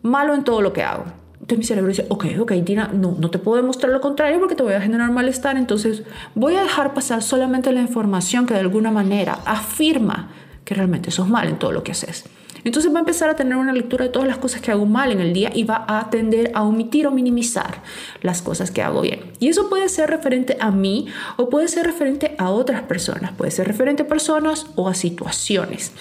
malo 0.00 0.34
en 0.34 0.42
todo 0.42 0.62
lo 0.62 0.72
que 0.72 0.82
hago, 0.82 1.04
entonces 1.34 1.58
mi 1.58 1.64
cerebro 1.64 1.90
dice, 1.90 2.06
ok, 2.08 2.24
ok, 2.40 2.52
Dina, 2.52 2.90
no, 2.94 3.14
no 3.20 3.28
te 3.28 3.38
puedo 3.38 3.60
demostrar 3.60 3.92
lo 3.92 4.00
contrario 4.00 4.40
porque 4.40 4.54
te 4.54 4.62
voy 4.62 4.72
a 4.72 4.80
generar 4.80 5.12
malestar, 5.12 5.58
entonces 5.58 6.02
voy 6.34 6.56
a 6.56 6.62
dejar 6.62 6.94
pasar 6.94 7.22
solamente 7.22 7.70
la 7.72 7.82
información 7.82 8.46
que 8.46 8.54
de 8.54 8.60
alguna 8.60 8.90
manera 8.90 9.38
afirma 9.44 10.30
que 10.64 10.74
realmente 10.74 11.10
sos 11.10 11.28
mal 11.28 11.46
en 11.46 11.58
todo 11.58 11.72
lo 11.72 11.82
que 11.82 11.92
haces. 11.92 12.24
Entonces 12.66 12.92
va 12.92 12.96
a 12.96 13.00
empezar 13.00 13.30
a 13.30 13.36
tener 13.36 13.56
una 13.56 13.72
lectura 13.72 14.06
de 14.06 14.10
todas 14.10 14.26
las 14.26 14.38
cosas 14.38 14.60
que 14.60 14.72
hago 14.72 14.86
mal 14.86 15.12
en 15.12 15.20
el 15.20 15.32
día 15.32 15.52
y 15.54 15.62
va 15.62 15.84
a 15.86 16.10
tender 16.10 16.50
a 16.52 16.64
omitir 16.64 17.06
o 17.06 17.12
minimizar 17.12 17.80
las 18.22 18.42
cosas 18.42 18.72
que 18.72 18.82
hago 18.82 19.02
bien. 19.02 19.20
Y 19.38 19.46
eso 19.46 19.68
puede 19.68 19.88
ser 19.88 20.10
referente 20.10 20.56
a 20.58 20.72
mí 20.72 21.06
o 21.36 21.48
puede 21.48 21.68
ser 21.68 21.86
referente 21.86 22.34
a 22.38 22.50
otras 22.50 22.82
personas, 22.82 23.30
puede 23.34 23.52
ser 23.52 23.68
referente 23.68 24.02
a 24.02 24.08
personas 24.08 24.66
o 24.74 24.88
a 24.88 24.94
situaciones. 24.94 25.92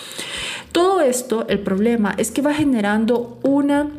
Todo 0.71 1.01
esto, 1.01 1.45
el 1.49 1.59
problema 1.59 2.15
es 2.17 2.31
que 2.31 2.41
va 2.41 2.55
generando 2.55 3.37
una 3.43 3.91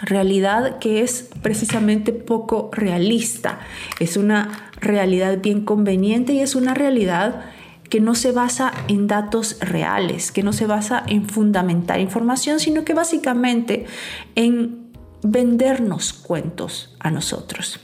realidad 0.00 0.78
que 0.78 1.02
es 1.02 1.28
precisamente 1.42 2.12
poco 2.12 2.70
realista. 2.72 3.58
Es 3.98 4.16
una 4.16 4.70
realidad 4.80 5.38
bien 5.38 5.64
conveniente 5.64 6.32
y 6.32 6.38
es 6.38 6.54
una 6.54 6.74
realidad 6.74 7.44
que 7.88 8.00
no 8.00 8.14
se 8.14 8.32
basa 8.32 8.72
en 8.88 9.06
datos 9.06 9.58
reales, 9.60 10.32
que 10.32 10.42
no 10.42 10.52
se 10.52 10.66
basa 10.66 11.04
en 11.06 11.28
fundamentar 11.28 12.00
información, 12.00 12.60
sino 12.60 12.84
que 12.84 12.94
básicamente 12.94 13.86
en 14.34 14.88
vendernos 15.22 16.12
cuentos 16.12 16.94
a 17.00 17.10
nosotros. 17.10 17.80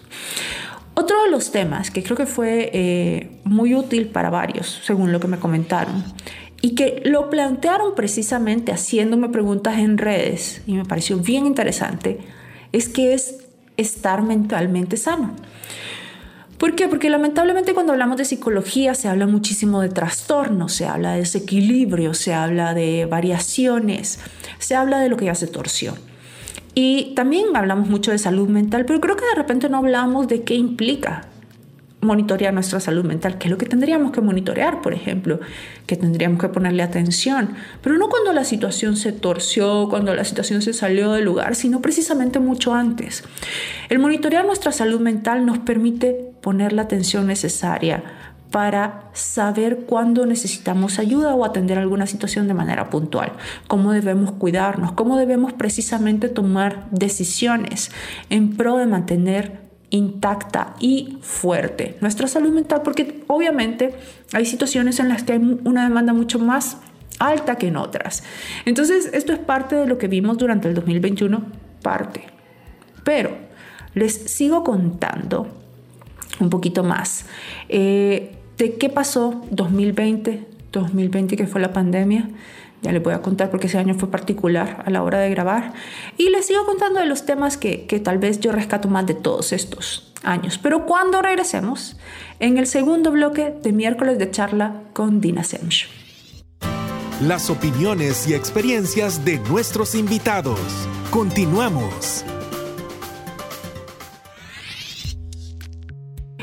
Otro 0.94 1.24
de 1.24 1.30
los 1.30 1.50
temas 1.50 1.90
que 1.90 2.02
creo 2.04 2.16
que 2.16 2.26
fue 2.26 2.70
eh, 2.72 3.40
muy 3.44 3.74
útil 3.74 4.08
para 4.08 4.30
varios, 4.30 4.80
según 4.84 5.10
lo 5.10 5.18
que 5.18 5.26
me 5.26 5.38
comentaron, 5.38 6.04
y 6.60 6.76
que 6.76 7.02
lo 7.04 7.30
plantearon 7.30 7.94
precisamente 7.94 8.72
haciéndome 8.72 9.28
preguntas 9.28 9.78
en 9.78 9.98
redes, 9.98 10.62
y 10.66 10.74
me 10.74 10.84
pareció 10.84 11.18
bien 11.18 11.46
interesante, 11.46 12.20
es 12.72 12.88
que 12.88 13.12
es 13.12 13.44
estar 13.76 14.22
mentalmente 14.22 14.96
sano. 14.96 15.34
¿Por 16.58 16.74
qué? 16.74 16.88
Porque 16.88 17.10
lamentablemente 17.10 17.74
cuando 17.74 17.92
hablamos 17.92 18.16
de 18.16 18.24
psicología 18.24 18.94
se 18.94 19.08
habla 19.08 19.26
muchísimo 19.26 19.80
de 19.80 19.88
trastornos, 19.88 20.72
se 20.72 20.86
habla 20.86 21.12
de 21.12 21.18
desequilibrio, 21.18 22.14
se 22.14 22.32
habla 22.32 22.74
de 22.74 23.06
variaciones, 23.06 24.20
se 24.58 24.74
habla 24.74 25.00
de 25.00 25.08
lo 25.08 25.16
que 25.16 25.26
ya 25.26 25.34
se 25.34 25.46
torció. 25.46 25.94
Y 26.74 27.12
también 27.14 27.56
hablamos 27.56 27.88
mucho 27.88 28.10
de 28.10 28.18
salud 28.18 28.48
mental, 28.48 28.84
pero 28.86 29.00
creo 29.00 29.16
que 29.16 29.26
de 29.26 29.34
repente 29.34 29.68
no 29.68 29.78
hablamos 29.78 30.28
de 30.28 30.42
qué 30.42 30.54
implica 30.54 31.28
monitorear 32.04 32.54
nuestra 32.54 32.80
salud 32.80 33.04
mental, 33.04 33.38
que 33.38 33.48
es 33.48 33.50
lo 33.50 33.58
que 33.58 33.66
tendríamos 33.66 34.12
que 34.12 34.20
monitorear, 34.20 34.82
por 34.82 34.94
ejemplo, 34.94 35.40
que 35.86 35.96
tendríamos 35.96 36.38
que 36.40 36.48
ponerle 36.48 36.82
atención, 36.82 37.54
pero 37.82 37.98
no 37.98 38.08
cuando 38.08 38.32
la 38.32 38.44
situación 38.44 38.96
se 38.96 39.12
torció, 39.12 39.88
cuando 39.88 40.14
la 40.14 40.24
situación 40.24 40.62
se 40.62 40.72
salió 40.72 41.12
del 41.12 41.24
lugar, 41.24 41.56
sino 41.56 41.82
precisamente 41.82 42.38
mucho 42.38 42.74
antes. 42.74 43.24
El 43.88 43.98
monitorear 43.98 44.44
nuestra 44.46 44.72
salud 44.72 45.00
mental 45.00 45.46
nos 45.46 45.58
permite 45.58 46.34
poner 46.40 46.72
la 46.72 46.82
atención 46.82 47.26
necesaria 47.26 48.04
para 48.54 49.10
saber 49.14 49.80
cuándo 49.80 50.26
necesitamos 50.26 51.00
ayuda 51.00 51.34
o 51.34 51.44
atender 51.44 51.76
alguna 51.76 52.06
situación 52.06 52.46
de 52.46 52.54
manera 52.54 52.88
puntual, 52.88 53.32
cómo 53.66 53.90
debemos 53.90 54.30
cuidarnos, 54.30 54.92
cómo 54.92 55.16
debemos 55.16 55.52
precisamente 55.52 56.28
tomar 56.28 56.86
decisiones 56.92 57.90
en 58.30 58.56
pro 58.56 58.76
de 58.76 58.86
mantener 58.86 59.63
intacta 59.94 60.74
y 60.80 61.18
fuerte 61.20 61.96
nuestra 62.00 62.26
salud 62.26 62.52
mental, 62.52 62.82
porque 62.82 63.22
obviamente 63.28 63.94
hay 64.32 64.44
situaciones 64.44 64.98
en 64.98 65.08
las 65.08 65.22
que 65.22 65.34
hay 65.34 65.58
una 65.64 65.84
demanda 65.84 66.12
mucho 66.12 66.38
más 66.38 66.78
alta 67.20 67.56
que 67.56 67.68
en 67.68 67.76
otras. 67.76 68.24
Entonces, 68.64 69.10
esto 69.12 69.32
es 69.32 69.38
parte 69.38 69.76
de 69.76 69.86
lo 69.86 69.96
que 69.96 70.08
vimos 70.08 70.36
durante 70.38 70.68
el 70.68 70.74
2021, 70.74 71.42
parte. 71.80 72.24
Pero 73.04 73.36
les 73.94 74.14
sigo 74.14 74.64
contando 74.64 75.46
un 76.40 76.50
poquito 76.50 76.82
más 76.82 77.26
eh, 77.68 78.36
de 78.58 78.74
qué 78.74 78.88
pasó 78.88 79.44
2020, 79.52 80.44
2020 80.72 81.36
que 81.36 81.46
fue 81.46 81.60
la 81.60 81.72
pandemia, 81.72 82.30
ya 82.84 82.92
les 82.92 83.02
voy 83.02 83.14
a 83.14 83.22
contar 83.22 83.50
porque 83.50 83.66
ese 83.66 83.78
año 83.78 83.94
fue 83.94 84.10
particular 84.10 84.84
a 84.84 84.90
la 84.90 85.02
hora 85.02 85.18
de 85.18 85.30
grabar. 85.30 85.72
Y 86.18 86.28
les 86.28 86.46
sigo 86.46 86.66
contando 86.66 87.00
de 87.00 87.06
los 87.06 87.24
temas 87.24 87.56
que, 87.56 87.86
que 87.86 87.98
tal 87.98 88.18
vez 88.18 88.40
yo 88.40 88.52
rescato 88.52 88.88
más 88.88 89.06
de 89.06 89.14
todos 89.14 89.52
estos 89.54 90.12
años. 90.22 90.58
Pero 90.62 90.84
cuando 90.84 91.22
regresemos, 91.22 91.96
en 92.40 92.58
el 92.58 92.66
segundo 92.66 93.10
bloque 93.10 93.54
de 93.62 93.72
miércoles 93.72 94.18
de 94.18 94.30
charla 94.30 94.82
con 94.92 95.22
Dina 95.22 95.44
Semch. 95.44 95.88
Las 97.22 97.48
opiniones 97.48 98.28
y 98.28 98.34
experiencias 98.34 99.24
de 99.24 99.38
nuestros 99.38 99.94
invitados. 99.94 100.60
Continuamos. 101.10 102.22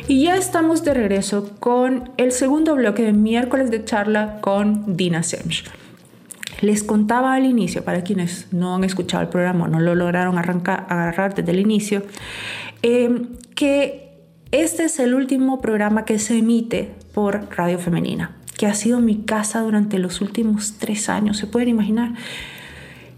Y 0.07 0.23
ya 0.23 0.37
estamos 0.37 0.83
de 0.83 0.95
regreso 0.95 1.51
con 1.59 2.11
el 2.17 2.31
segundo 2.31 2.73
bloque 2.73 3.03
de 3.03 3.13
miércoles 3.13 3.69
de 3.69 3.85
charla 3.85 4.39
con 4.41 4.97
Dina 4.97 5.21
Semch. 5.21 5.80
Les 6.61 6.83
contaba 6.83 7.33
al 7.33 7.45
inicio, 7.45 7.83
para 7.83 8.03
quienes 8.03 8.47
no 8.51 8.75
han 8.75 8.83
escuchado 8.83 9.23
el 9.23 9.29
programa, 9.29 9.67
no 9.67 9.79
lo 9.79 9.95
lograron 9.95 10.37
arrancar, 10.37 10.85
agarrar 10.89 11.33
desde 11.33 11.51
el 11.51 11.59
inicio, 11.59 12.03
eh, 12.83 13.27
que 13.55 14.11
este 14.51 14.83
es 14.83 14.99
el 14.99 15.13
último 15.13 15.61
programa 15.61 16.05
que 16.05 16.19
se 16.19 16.37
emite 16.37 16.91
por 17.13 17.47
Radio 17.55 17.79
Femenina, 17.79 18.37
que 18.57 18.67
ha 18.67 18.73
sido 18.73 18.99
mi 18.99 19.23
casa 19.23 19.61
durante 19.61 19.97
los 19.97 20.21
últimos 20.21 20.75
tres 20.77 21.09
años, 21.09 21.37
se 21.37 21.47
pueden 21.47 21.69
imaginar. 21.69 22.13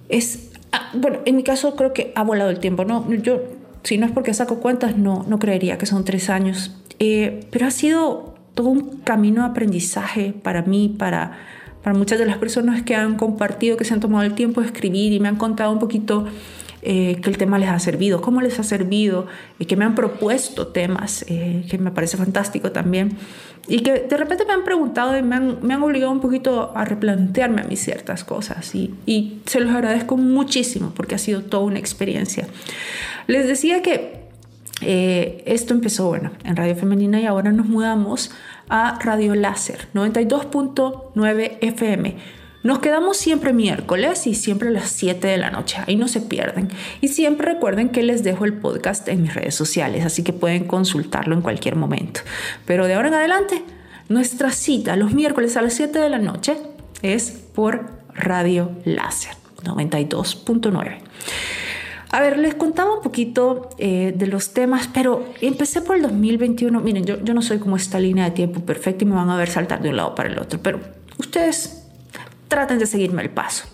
Es, 0.10 0.52
ah, 0.72 0.92
bueno, 0.94 1.20
en 1.26 1.36
mi 1.36 1.44
caso 1.44 1.76
creo 1.76 1.92
que 1.92 2.14
ha 2.16 2.24
volado 2.24 2.50
el 2.50 2.60
tiempo, 2.60 2.86
¿no? 2.86 3.12
Yo, 3.14 3.42
si 3.84 3.98
no 3.98 4.06
es 4.06 4.12
porque 4.12 4.34
saco 4.34 4.60
cuentas, 4.60 4.98
no, 4.98 5.26
no 5.28 5.40
creería 5.40 5.78
que 5.78 5.86
son 5.86 6.06
tres 6.06 6.30
años, 6.30 6.78
eh, 7.00 7.48
pero 7.52 7.66
ha 7.66 7.72
sido 7.72 8.36
todo 8.54 8.70
un 8.70 9.00
camino 9.00 9.42
de 9.42 9.50
aprendizaje 9.50 10.34
para 10.34 10.62
mí, 10.62 10.96
para 10.98 11.32
para 11.84 11.98
muchas 11.98 12.18
de 12.18 12.26
las 12.26 12.38
personas 12.38 12.82
que 12.84 12.96
han 12.96 13.18
compartido, 13.18 13.78
que 13.78 13.84
se 13.84 13.94
han 13.94 14.00
tomado 14.00 14.24
el 14.24 14.34
tiempo 14.34 14.62
de 14.62 14.68
escribir 14.68 15.12
y 15.12 15.20
me 15.20 15.28
han 15.28 15.36
contado 15.36 15.72
un 15.72 15.80
poquito 15.80 16.26
eh, 16.86 17.22
que 17.22 17.30
el 17.30 17.38
tema 17.38 17.58
les 17.60 17.70
ha 17.70 17.80
servido, 17.80 18.20
cómo 18.20 18.42
les 18.42 18.60
ha 18.60 18.64
servido, 18.64 19.26
y 19.58 19.66
que 19.66 19.78
me 19.78 19.86
han 19.86 19.96
propuesto 19.96 20.68
temas, 20.68 21.24
eh, 21.30 21.66
que 21.70 21.78
me 21.78 21.92
parece 21.92 22.18
fantástico 22.18 22.74
también, 22.74 23.18
y 23.70 23.80
que 23.80 24.02
de 24.02 24.18
repente 24.18 24.44
me 24.46 24.52
han 24.52 24.66
preguntado 24.66 25.18
y 25.18 25.24
me 25.24 25.36
han, 25.36 25.60
me 25.62 25.74
han 25.74 25.82
obligado 25.82 26.12
un 26.12 26.20
poquito 26.20 26.74
a 26.76 26.84
replantearme 26.84 27.62
a 27.62 27.64
mí 27.64 27.78
ciertas 27.78 28.26
cosas, 28.26 28.76
y, 28.76 29.40
se 29.46 29.62
los 29.62 29.74
agradezco 29.74 30.18
muchísimo 30.18 30.92
porque 30.94 31.16
ha 31.16 31.20
sido 31.20 31.42
toda 31.42 31.64
una 31.64 31.80
experiencia. 31.80 32.48
Les 33.28 33.48
decía 33.48 33.82
que 33.82 34.24
eh, 34.82 35.42
esto 35.46 35.74
empezó, 35.74 36.10
bueno, 36.10 36.32
en 36.44 36.58
Radio 36.58 36.76
Femenina 36.76 37.22
y 37.22 37.26
ahora 37.26 37.54
nos 37.54 37.66
mudamos 37.66 38.32
a 38.74 38.98
Radio 39.00 39.36
Láser 39.36 39.88
92.9 39.94 41.58
FM. 41.62 42.18
Nos 42.64 42.80
quedamos 42.80 43.18
siempre 43.18 43.54
miércoles 43.54 44.26
y 44.26 44.34
siempre 44.34 44.70
a 44.70 44.72
las 44.72 44.90
7 44.90 45.28
de 45.28 45.38
la 45.38 45.52
noche. 45.52 45.78
Ahí 45.86 45.96
no 45.96 46.08
se 46.08 46.22
pierden. 46.22 46.70
Y 47.00 47.10
siempre 47.10 47.54
recuerden 47.54 47.90
que 47.90 48.02
les 48.02 48.24
dejo 48.24 48.46
el 48.46 48.54
podcast 48.54 49.08
en 49.10 49.22
mis 49.22 49.36
redes 49.36 49.54
sociales, 49.54 50.04
así 50.04 50.24
que 50.24 50.34
pueden 50.34 50.66
consultarlo 50.66 51.36
en 51.36 51.44
cualquier 51.44 51.76
momento. 51.76 52.22
Pero 52.66 52.88
de 52.88 52.96
ahora 52.96 53.10
en 53.10 53.14
adelante, 53.14 53.64
nuestra 54.10 54.50
cita 54.52 54.96
los 54.96 55.14
miércoles 55.14 55.56
a 55.56 55.62
las 55.62 55.76
7 55.76 56.00
de 56.00 56.10
la 56.10 56.18
noche 56.18 56.58
es 57.04 57.30
por 57.30 57.92
Radio 58.16 58.72
Láser 58.86 59.36
92.9. 59.64 60.98
A 62.14 62.22
ver, 62.22 62.38
les 62.38 62.54
contaba 62.54 62.94
un 62.94 63.02
poquito 63.02 63.72
eh, 63.80 64.14
de 64.16 64.28
los 64.28 64.54
temas, 64.54 64.88
pero 64.94 65.26
empecé 65.42 65.82
por 65.82 65.96
el 65.96 66.04
2021. 66.04 66.80
Miren, 66.80 67.06
yo, 67.06 67.20
yo 67.24 67.34
no 67.34 67.42
soy 67.42 67.58
como 67.58 67.76
esta 67.76 68.00
línea 68.00 68.26
de 68.26 68.30
tiempo 68.30 68.60
perfecta 68.60 69.04
y 69.04 69.08
me 69.08 69.16
van 69.16 69.32
a 69.32 69.36
ver 69.36 69.50
saltar 69.50 69.82
de 69.82 69.90
un 69.90 69.96
lado 69.96 70.14
para 70.14 70.30
el 70.30 70.38
otro, 70.38 70.60
pero 70.62 70.80
ustedes 71.18 71.88
traten 72.48 72.78
de 72.78 72.86
seguirme 72.86 73.24
el 73.24 73.32
paso. 73.32 73.66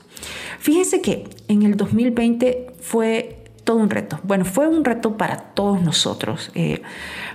Fíjense 0.58 1.02
que 1.02 1.28
en 1.50 1.64
el 1.64 1.76
2020 1.76 2.68
fue 2.80 3.44
todo 3.66 3.76
un 3.76 3.90
reto. 3.90 4.22
Bueno, 4.24 4.46
fue 4.46 4.70
un 4.70 4.86
reto 4.86 5.18
para 5.18 5.36
todos 5.36 5.82
nosotros. 5.82 6.50
Eh, 6.56 6.82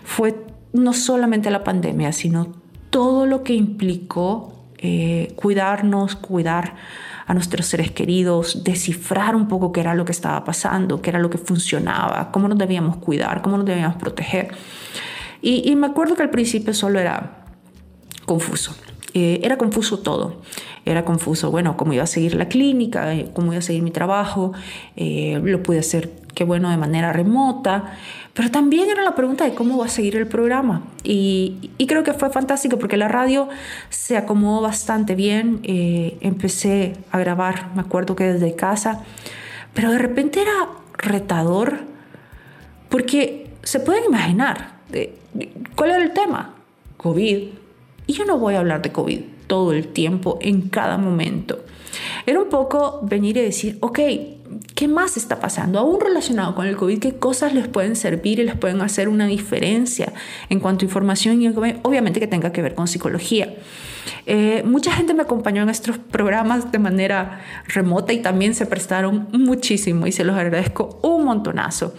fue 0.05 0.35
no 0.73 0.95
solamente 0.95 1.51
la 1.51 1.65
pandemia, 1.65 2.13
sino 2.13 2.55
todo 2.89 3.27
lo 3.27 3.43
que 3.43 3.53
implicó 3.53 4.55
eh, 4.79 5.35
cuidarnos, 5.37 6.17
cuidar 6.17 6.77
a 7.27 7.35
nuestros 7.35 7.67
seres 7.67 7.91
queridos, 7.91 8.65
descifrar 8.65 9.35
un 9.35 9.49
poco 9.49 9.73
qué 9.73 9.81
era 9.81 9.95
lo 9.95 10.05
que 10.05 10.13
estaba 10.13 10.45
pasando, 10.45 11.01
qué 11.01 11.11
era 11.11 11.19
lo 11.19 11.31
que 11.31 11.39
funcionaba, 11.39 12.31
cómo 12.33 12.49
nos 12.49 12.59
debíamos 12.59 12.97
cuidar, 12.97 13.43
cómo 13.43 13.57
nos 13.57 13.67
debíamos 13.67 13.97
proteger. 13.97 14.49
Y, 15.41 15.77
me 15.77 15.87
acuerdo 15.87 16.17
que 16.17 16.23
al 16.23 16.31
principio 16.31 16.73
solo 16.73 16.99
era 16.99 17.45
confuso. 18.25 18.75
Eh, 19.13 19.41
era 19.43 19.59
confuso 19.59 19.99
todo. 19.99 20.41
Era 20.87 21.05
confuso, 21.05 21.51
bueno, 21.51 21.77
cómo 21.77 21.93
iba 21.93 22.03
a 22.03 22.07
seguir 22.07 22.35
la 22.35 22.49
clínica, 22.49 23.15
eh, 23.15 23.31
cómo 23.35 23.53
iba 23.53 23.59
a 23.59 23.63
seguir 23.63 23.83
mi 23.83 23.91
trabajo, 23.91 24.53
eh, 24.97 25.41
lo 25.43 25.63
pude 25.63 25.79
hacer, 25.79 26.11
qué 26.35 26.45
bueno, 26.45 26.71
de 26.71 26.79
manera 26.79 27.13
remota. 27.13 27.95
Pero 28.35 28.51
también 28.51 28.91
era 28.91 29.03
la 29.03 29.15
pregunta 29.15 29.45
de 29.45 29.55
cómo 29.55 29.79
va 29.79 29.87
a 29.87 29.89
seguir 29.89 30.17
el 30.17 30.27
programa. 30.27 30.83
Y, 31.05 31.71
creo 31.87 32.03
que 32.03 32.13
fue 32.13 32.31
fantástico 32.31 32.79
porque 32.79 32.97
la 32.97 33.07
radio 33.07 33.49
se 33.91 34.17
acomodó 34.17 34.61
bastante 34.61 35.15
bien. 35.15 35.61
Eh, 35.63 36.19
empecé 36.21 36.95
a 37.13 37.19
grabar, 37.21 37.71
me 37.77 37.81
acuerdo 37.81 38.17
que 38.17 38.25
desde 38.25 38.57
casa, 38.57 39.03
pero 39.73 39.91
de 39.91 39.99
repente 39.99 40.41
era 40.41 40.69
retador 40.99 41.81
Porque 42.89 43.51
se 43.63 43.81
pueden 43.81 44.05
imaginar 44.05 44.79
cuál 45.77 45.91
era 45.91 46.03
el 46.03 46.13
tema. 46.13 46.55
COVID. 46.97 47.49
Y 48.07 48.13
yo 48.13 48.25
no 48.25 48.39
voy 48.39 48.55
a 48.55 48.61
hablar 48.61 48.83
de 48.83 48.91
COVID 48.93 49.21
todo 49.47 49.73
el 49.73 49.89
tiempo, 49.89 50.39
en 50.41 50.69
cada 50.69 50.99
momento. 50.99 51.65
Era 52.27 52.41
un 52.41 52.49
poco 52.49 53.01
venir 53.03 53.37
y 53.37 53.43
decir, 53.43 53.79
ok, 53.81 53.99
¿qué 54.75 54.89
más 54.89 55.17
está 55.17 55.41
pasando? 55.41 55.79
Aún 55.79 56.01
relacionado 56.01 56.55
con 56.55 56.67
el 56.67 56.77
COVID, 56.77 56.99
¿qué 56.99 57.15
cosas 57.15 57.55
les 57.55 57.69
pueden 57.69 57.97
servir 57.97 58.39
y 58.39 58.45
les 58.45 58.57
pueden 58.57 58.81
hacer 58.81 59.09
una 59.09 59.27
diferencia 59.27 60.13
en 60.49 60.61
cuanto 60.61 60.85
a 60.85 60.89
información 60.89 61.41
y 61.43 61.49
obviamente 61.49 62.21
que 62.21 62.27
tenga 62.27 62.53
que 62.53 62.63
ver 62.63 62.75
con 62.75 62.89
psicología? 62.89 63.55
Eh, 64.27 64.63
mucha 64.65 64.93
gente 64.93 65.15
me 65.15 65.23
acompañó 65.23 65.63
en 65.63 65.71
estos 65.71 65.99
programas 65.99 66.73
de 66.73 66.79
manera 66.79 67.41
remota 67.67 68.13
y 68.13 68.21
también 68.21 68.55
se 68.55 68.67
prestaron 68.67 69.29
muchísimo 69.33 70.07
y 70.07 70.13
se 70.13 70.25
los 70.25 70.37
agradezco 70.37 70.99
un 71.03 71.25
montonazo 71.25 71.95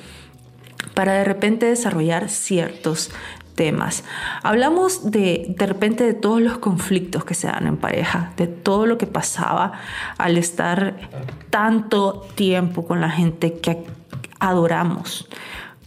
para 0.94 1.14
de 1.14 1.24
repente 1.24 1.66
desarrollar 1.66 2.30
ciertos 2.30 3.12
temas. 3.56 4.04
Hablamos 4.44 5.12
de, 5.12 5.56
de 5.58 5.66
repente 5.66 6.04
de 6.04 6.14
todos 6.14 6.42
los 6.42 6.58
conflictos 6.58 7.26
que 7.26 7.34
se 7.34 7.48
dan 7.48 7.68
en 7.68 7.78
pareja, 7.78 8.34
de 8.38 8.48
todo 8.48 8.86
lo 8.86 8.98
que 8.98 9.08
pasaba 9.08 9.74
al 10.18 10.38
estar 10.38 10.96
tanto 11.50 12.28
tiempo 12.36 12.86
con 12.86 13.02
la 13.02 13.10
gente 13.10 13.54
que 13.60 13.84
adoramos. 14.40 15.28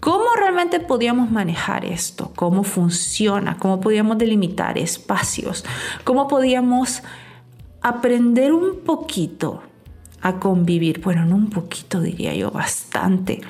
¿Cómo 0.01 0.25
realmente 0.39 0.79
podíamos 0.79 1.31
manejar 1.31 1.85
esto? 1.85 2.33
¿Cómo 2.37 2.63
funciona? 2.63 3.59
¿Cómo 3.59 3.81
podíamos 3.81 4.17
delimitar 4.17 4.79
espacios? 4.79 5.65
¿Cómo 6.05 6.29
podíamos 6.29 7.03
aprender 7.83 8.53
un 8.53 8.81
poquito 8.85 9.63
a 10.21 10.39
convivir? 10.39 11.01
Bueno, 11.01 11.25
no 11.25 11.37
un 11.37 11.51
poquito, 11.51 12.01
diría 12.01 12.35
yo, 12.35 12.51
bastante. 12.51 13.41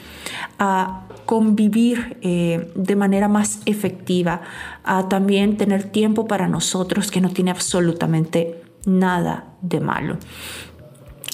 A 0.59 1.03
convivir 1.25 2.19
eh, 2.23 2.73
de 2.75 2.97
manera 2.97 3.29
más 3.29 3.61
efectiva, 3.67 4.41
a 4.85 5.09
también 5.09 5.57
tener 5.57 5.85
tiempo 5.85 6.27
para 6.27 6.49
nosotros, 6.49 7.11
que 7.11 7.21
no 7.21 7.31
tiene 7.31 7.51
absolutamente 7.51 8.63
nada 8.87 9.45
de 9.61 9.81
malo. 9.81 10.17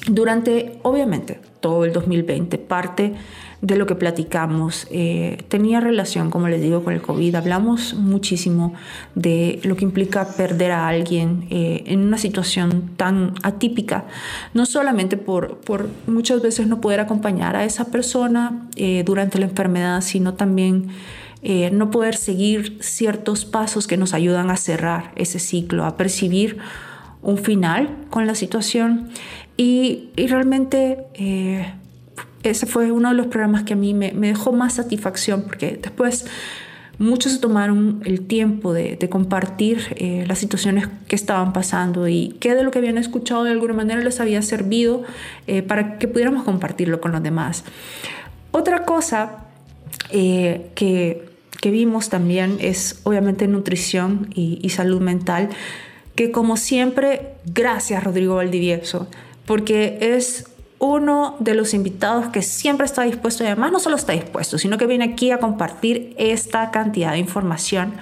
Durante, 0.07 0.79
obviamente, 0.83 1.41
todo 1.61 1.87
el 1.87 1.93
2020, 1.95 2.59
parte 2.59 3.15
de 3.63 3.77
lo 3.77 3.87
que 3.87 3.95
platicamos 3.95 4.87
eh, 4.91 5.39
tenía 5.49 5.81
relación, 5.81 6.31
como 6.31 6.49
les 6.49 6.61
digo, 6.61 6.85
con 6.85 6.93
el 6.93 7.01
COVID. 7.01 7.35
Hablamos 7.37 7.95
muchísimo 7.95 8.75
de 9.15 9.61
lo 9.65 9.75
que 9.75 9.87
implica 9.87 10.29
perder 10.29 10.73
a 10.73 10.87
alguien 10.87 11.47
eh, 11.49 11.85
en 11.87 12.01
una 12.01 12.19
situación 12.19 12.91
tan 12.99 13.33
atípica, 13.43 14.05
no 14.53 14.67
solamente 14.67 15.17
por, 15.17 15.61
por 15.61 15.89
muchas 16.07 16.43
veces 16.43 16.67
no 16.67 16.83
poder 16.83 17.01
acompañar 17.01 17.57
a 17.57 17.65
esa 17.65 17.87
persona 17.87 18.69
eh, 18.77 19.03
durante 19.07 19.39
la 19.39 19.47
enfermedad, 19.47 20.03
sino 20.03 20.35
también 20.35 20.89
no 21.73 21.91
poder 21.91 22.17
seguir 22.17 22.79
ciertos 22.81 23.45
pasos 23.45 23.87
que 23.87 23.99
nos 23.99 24.15
ayudan 24.15 24.49
a 24.49 24.57
cerrar 24.57 25.13
ese 25.15 25.39
ciclo, 25.39 25.85
a 25.85 25.99
percibir 25.99 26.57
un 27.21 27.37
final 27.37 27.97
con 28.09 28.27
la 28.27 28.35
situación 28.35 29.11
y, 29.57 30.11
realmente 30.17 31.07
ese 32.45 32.67
fue 32.67 32.93
uno 32.93 33.09
de 33.09 33.15
los 33.15 33.27
programas 33.27 33.65
que 33.65 33.73
a 33.73 33.77
mí 33.77 33.95
me, 33.95 34.13
dejó 34.13 34.53
más 34.53 34.75
satisfacción 34.75 35.43
porque 35.43 35.79
después 35.83 36.27
muchos 36.99 37.33
se 37.33 37.39
tomaron 37.39 38.03
el 38.05 38.27
tiempo 38.27 38.73
de, 38.73 38.99
compartir 39.11 39.95
eh, 39.97 40.25
las 40.29 40.39
situaciones 40.39 40.89
que 41.09 41.17
estaban 41.17 41.53
pasando 41.53 42.07
y 42.07 42.37
qué 42.41 42.55
de 42.55 42.63
lo 42.63 42.71
que 42.71 42.79
habían 42.79 42.99
escuchado 42.99 43.45
de 43.45 43.51
alguna 43.51 43.75
manera 43.75 44.01
les 44.03 44.21
había 44.21 44.43
servido 44.43 45.03
eh, 45.47 45.63
para 45.63 45.99
que 45.99 46.07
pudiéramos 46.07 46.45
compartirlo 46.45 47.01
con 47.01 47.13
los 47.13 47.23
demás. 47.23 47.65
Otra 48.51 48.85
cosa 48.85 49.47
eh, 50.11 50.71
que, 50.75 51.33
vimos 51.65 52.11
también 52.11 52.59
es 52.61 53.01
obviamente 53.05 53.49
nutrición 53.49 54.29
y, 54.35 54.59
y 54.61 54.69
salud 54.69 55.01
mental, 55.01 55.49
que 56.15 56.31
como 56.31 56.59
siempre, 56.59 57.37
gracias 57.47 58.05
Rodrigo 58.05 58.35
Valdivieso, 58.35 59.09
porque 59.47 59.99
es 60.01 60.47
uno 60.79 61.37
de 61.41 61.55
los 61.55 61.73
invitados 61.73 62.29
que 62.29 62.43
siempre 62.43 62.85
está 62.85 63.03
dispuesto 63.03 63.43
y 63.43 63.47
además 63.47 63.73
no 63.73 63.81
solo 63.81 63.97
está 63.97 64.13
dispuesto, 64.13 64.59
sino 64.59 64.77
que 64.77 64.87
viene 64.87 65.05
aquí 65.05 65.31
a 65.31 65.39
compartir 65.39 66.15
esta 66.19 66.71
cantidad 66.71 67.13
de 67.13 67.19
información 67.19 67.95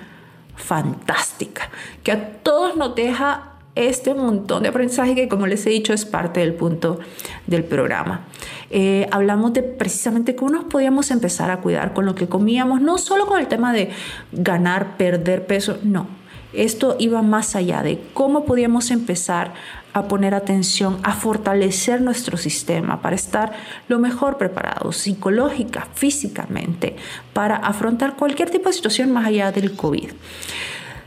fantástica, 0.56 1.70
que 2.02 2.12
a 2.12 2.28
todos 2.42 2.76
nos 2.76 2.94
deja 2.94 3.48
este 3.74 4.14
montón 4.14 4.62
de 4.62 4.68
aprendizaje 4.68 5.14
que 5.14 5.28
como 5.28 5.46
les 5.46 5.64
he 5.66 5.70
dicho 5.70 5.94
es 5.94 6.04
parte 6.04 6.40
del 6.40 6.54
punto 6.54 7.00
del 7.46 7.64
programa. 7.64 8.26
Eh, 8.70 9.08
hablamos 9.10 9.52
de 9.52 9.62
precisamente 9.62 10.34
cómo 10.34 10.50
nos 10.50 10.64
podíamos 10.64 11.10
empezar 11.10 11.50
a 11.50 11.58
cuidar 11.58 11.94
con 11.94 12.04
lo 12.04 12.14
que 12.14 12.28
comíamos, 12.28 12.80
no 12.80 12.98
solo 12.98 13.26
con 13.26 13.40
el 13.40 13.48
tema 13.48 13.72
de 13.72 13.90
ganar, 14.32 14.96
perder 14.96 15.46
peso, 15.46 15.78
no. 15.82 16.21
Esto 16.52 16.96
iba 16.98 17.22
más 17.22 17.56
allá 17.56 17.82
de 17.82 17.98
cómo 18.12 18.44
podíamos 18.44 18.90
empezar 18.90 19.54
a 19.94 20.08
poner 20.08 20.34
atención, 20.34 20.98
a 21.02 21.14
fortalecer 21.14 22.00
nuestro 22.00 22.36
sistema 22.36 23.00
para 23.00 23.16
estar 23.16 23.52
lo 23.88 23.98
mejor 23.98 24.38
preparados 24.38 24.96
psicológica, 24.96 25.88
físicamente, 25.94 26.96
para 27.32 27.56
afrontar 27.56 28.16
cualquier 28.16 28.50
tipo 28.50 28.68
de 28.68 28.74
situación 28.74 29.12
más 29.12 29.26
allá 29.26 29.52
del 29.52 29.72
COVID. 29.72 30.10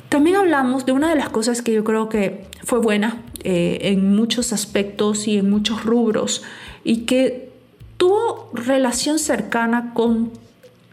También 0.09 0.35
hablamos 0.35 0.85
de 0.85 0.91
una 0.91 1.09
de 1.09 1.15
las 1.15 1.29
cosas 1.29 1.61
que 1.61 1.73
yo 1.73 1.83
creo 1.83 2.09
que 2.09 2.45
fue 2.63 2.79
buena 2.79 3.21
eh, 3.43 3.79
en 3.81 4.15
muchos 4.15 4.53
aspectos 4.53 5.27
y 5.27 5.37
en 5.37 5.49
muchos 5.49 5.83
rubros 5.83 6.43
y 6.83 7.05
que 7.05 7.49
tuvo 7.97 8.49
relación 8.53 9.19
cercana 9.19 9.93
con 9.93 10.31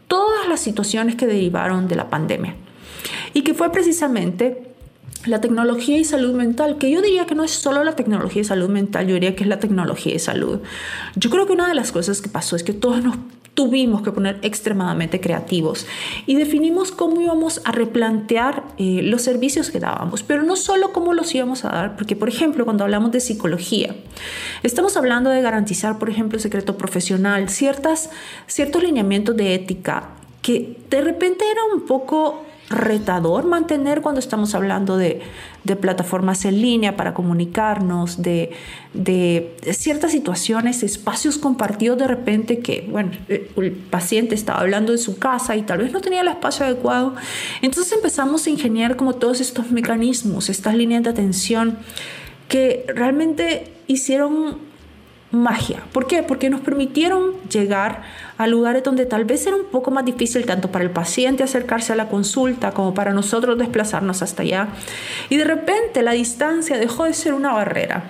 todas 0.07 0.47
las 0.47 0.59
situaciones 0.59 1.15
que 1.15 1.25
derivaron 1.25 1.87
de 1.87 1.95
la 1.95 2.09
pandemia 2.09 2.55
y 3.33 3.41
que 3.41 3.53
fue 3.53 3.71
precisamente 3.71 4.73
la 5.25 5.39
tecnología 5.39 5.97
y 5.97 6.03
salud 6.03 6.33
mental, 6.33 6.77
que 6.77 6.91
yo 6.91 7.01
diría 7.01 7.25
que 7.25 7.35
no 7.35 7.43
es 7.43 7.51
solo 7.51 7.83
la 7.83 7.95
tecnología 7.95 8.41
y 8.41 8.45
salud 8.45 8.69
mental, 8.69 9.07
yo 9.07 9.13
diría 9.13 9.35
que 9.35 9.43
es 9.43 9.49
la 9.49 9.59
tecnología 9.59 10.13
y 10.13 10.19
salud. 10.19 10.59
Yo 11.15 11.29
creo 11.29 11.45
que 11.45 11.53
una 11.53 11.67
de 11.67 11.75
las 11.75 11.91
cosas 11.91 12.21
que 12.21 12.29
pasó 12.29 12.55
es 12.55 12.63
que 12.63 12.73
todos 12.73 13.03
nos 13.03 13.15
tuvimos 13.53 14.01
que 14.01 14.11
poner 14.11 14.39
extremadamente 14.41 15.21
creativos 15.21 15.85
y 16.25 16.35
definimos 16.35 16.91
cómo 16.91 17.21
íbamos 17.21 17.61
a 17.65 17.71
replantear 17.71 18.63
eh, 18.77 19.01
los 19.03 19.21
servicios 19.21 19.69
que 19.69 19.79
dábamos, 19.79 20.23
pero 20.23 20.41
no 20.41 20.55
solo 20.55 20.91
cómo 20.91 21.13
los 21.13 21.33
íbamos 21.35 21.63
a 21.63 21.69
dar, 21.69 21.95
porque 21.95 22.15
por 22.15 22.29
ejemplo 22.29 22.65
cuando 22.65 22.83
hablamos 22.83 23.11
de 23.11 23.19
psicología, 23.19 23.95
estamos 24.63 24.97
hablando 24.97 25.29
de 25.29 25.41
garantizar, 25.41 25.99
por 25.99 26.09
ejemplo, 26.09 26.39
secreto 26.39 26.77
profesional, 26.77 27.47
ciertas, 27.49 28.09
ciertos 28.47 28.83
lineamientos 28.83 29.37
de 29.37 29.53
ética 29.53 30.09
que 30.41 30.77
de 30.89 31.01
repente 31.01 31.45
era 31.49 31.61
un 31.73 31.85
poco 31.85 32.43
retador 32.73 33.45
mantener 33.45 34.01
cuando 34.01 34.19
estamos 34.19 34.55
hablando 34.55 34.97
de, 34.97 35.21
plataformas 35.79 36.43
en 36.45 36.61
línea 36.61 36.97
para 36.97 37.13
comunicarnos, 37.13 38.21
de, 38.21 38.51
ciertas 39.71 40.11
situaciones, 40.11 40.83
espacios 40.83 41.37
compartidos 41.37 41.97
de 41.97 42.07
repente 42.07 42.59
que, 42.59 42.87
bueno, 42.89 43.11
el 43.29 43.71
paciente 43.71 44.35
estaba 44.35 44.59
hablando 44.59 44.91
de 44.91 44.97
su 44.97 45.17
casa 45.17 45.55
y 45.55 45.61
tal 45.61 45.79
vez 45.79 45.91
no 45.91 46.01
tenía 46.01 46.21
el 46.21 46.27
espacio 46.27 46.65
adecuado. 46.65 47.15
Entonces 47.61 47.93
empezamos 47.93 48.45
a 48.45 48.49
ingeniar 48.49 48.95
como 48.95 49.13
todos 49.13 49.41
estos 49.41 49.71
mecanismos, 49.71 50.49
estas 50.49 50.75
líneas 50.75 51.03
de 51.03 51.09
atención 51.09 51.77
que 52.47 52.85
realmente 52.87 53.71
hicieron 53.87 54.72
magia. 55.33 55.79
¿Por 55.91 56.05
qué? 56.05 56.21
Porque 56.21 56.51
nos 56.51 56.61
permitieron 56.61 57.33
llegar 57.49 58.03
a 58.37 58.45
lugares 58.45 58.83
donde 58.83 59.07
tal 59.07 59.25
vez 59.25 59.45
era 59.47 59.55
un 59.55 59.65
poco 59.65 59.89
más 59.89 60.05
difícil 60.05 60.45
tanto 60.45 60.71
para 60.71 60.83
el 60.83 60.91
paciente 60.91 61.41
acercarse 61.41 61.91
a 61.91 61.95
la 61.95 62.07
consulta 62.07 62.71
como 62.71 62.93
para 62.93 63.13
nosotros 63.13 63.57
desplazarnos 63.57 64.21
hasta 64.21 64.43
allá. 64.43 64.67
Y 65.29 65.37
de 65.37 65.43
repente 65.43 66.03
la 66.03 66.11
distancia 66.11 66.77
dejó 66.77 67.05
de 67.05 67.13
ser 67.13 67.33
una 67.33 67.51
barrera. 67.51 68.03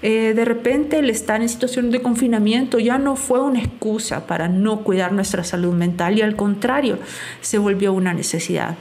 Eh, 0.00 0.32
de 0.34 0.44
repente 0.46 0.98
el 1.00 1.10
estar 1.10 1.42
en 1.42 1.50
situación 1.50 1.90
de 1.90 2.00
confinamiento 2.00 2.78
ya 2.78 2.96
no 2.96 3.14
fue 3.14 3.40
una 3.40 3.60
excusa 3.60 4.26
para 4.26 4.48
no 4.48 4.80
cuidar 4.80 5.12
nuestra 5.12 5.44
salud 5.44 5.74
mental 5.74 6.18
y 6.18 6.22
al 6.22 6.34
contrario, 6.34 6.98
se 7.42 7.58
volvió 7.58 7.92
una 7.92 8.14
necesidad 8.14 8.76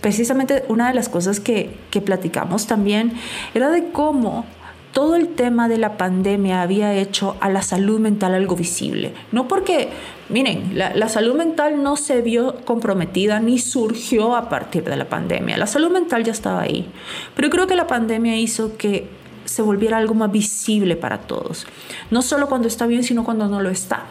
precisamente 0.00 0.64
una 0.66 0.88
de 0.88 0.94
las 0.94 1.08
cosas 1.08 1.38
que, 1.38 1.76
que, 1.90 2.00
platicamos 2.00 2.66
también 2.66 3.12
era 3.54 3.70
de 3.70 3.90
cómo 3.92 4.44
todo 4.92 5.16
el 5.16 5.28
tema 5.28 5.68
de 5.68 5.78
la 5.78 5.96
pandemia 5.96 6.62
había 6.62 6.94
hecho 6.94 7.36
a 7.40 7.48
la 7.48 7.62
salud 7.62 7.98
mental 7.98 8.34
algo 8.34 8.54
visible. 8.54 9.12
No 9.32 9.48
porque, 9.48 9.88
miren, 10.28 10.72
la, 10.74 11.08
salud 11.08 11.34
mental 11.34 11.82
no 11.82 11.96
se 11.96 12.20
vio 12.20 12.56
comprometida 12.64 13.40
ni 13.40 13.58
surgió 13.58 14.36
a 14.36 14.48
partir 14.48 14.84
de 14.84 14.96
la 14.96 15.08
pandemia. 15.08 15.56
La 15.56 15.66
salud 15.66 15.90
mental 15.90 16.24
ya 16.24 16.32
estaba 16.32 16.60
ahí. 16.60 16.86
Pero 17.34 17.48
creo 17.48 17.66
que 17.66 17.74
la 17.74 17.86
pandemia 17.86 18.36
hizo 18.36 18.76
que 18.76 19.08
se 19.46 19.62
volviera 19.62 19.96
algo 19.96 20.14
más 20.14 20.30
visible 20.30 20.96
para 20.96 21.18
todos. 21.18 21.66
No 22.10 22.22
solo 22.22 22.48
cuando 22.48 22.68
está 22.68 22.86
bien, 22.86 23.02
sino 23.02 23.24
cuando 23.24 23.48
no 23.48 23.60
lo 23.60 23.70
está. 23.70 24.04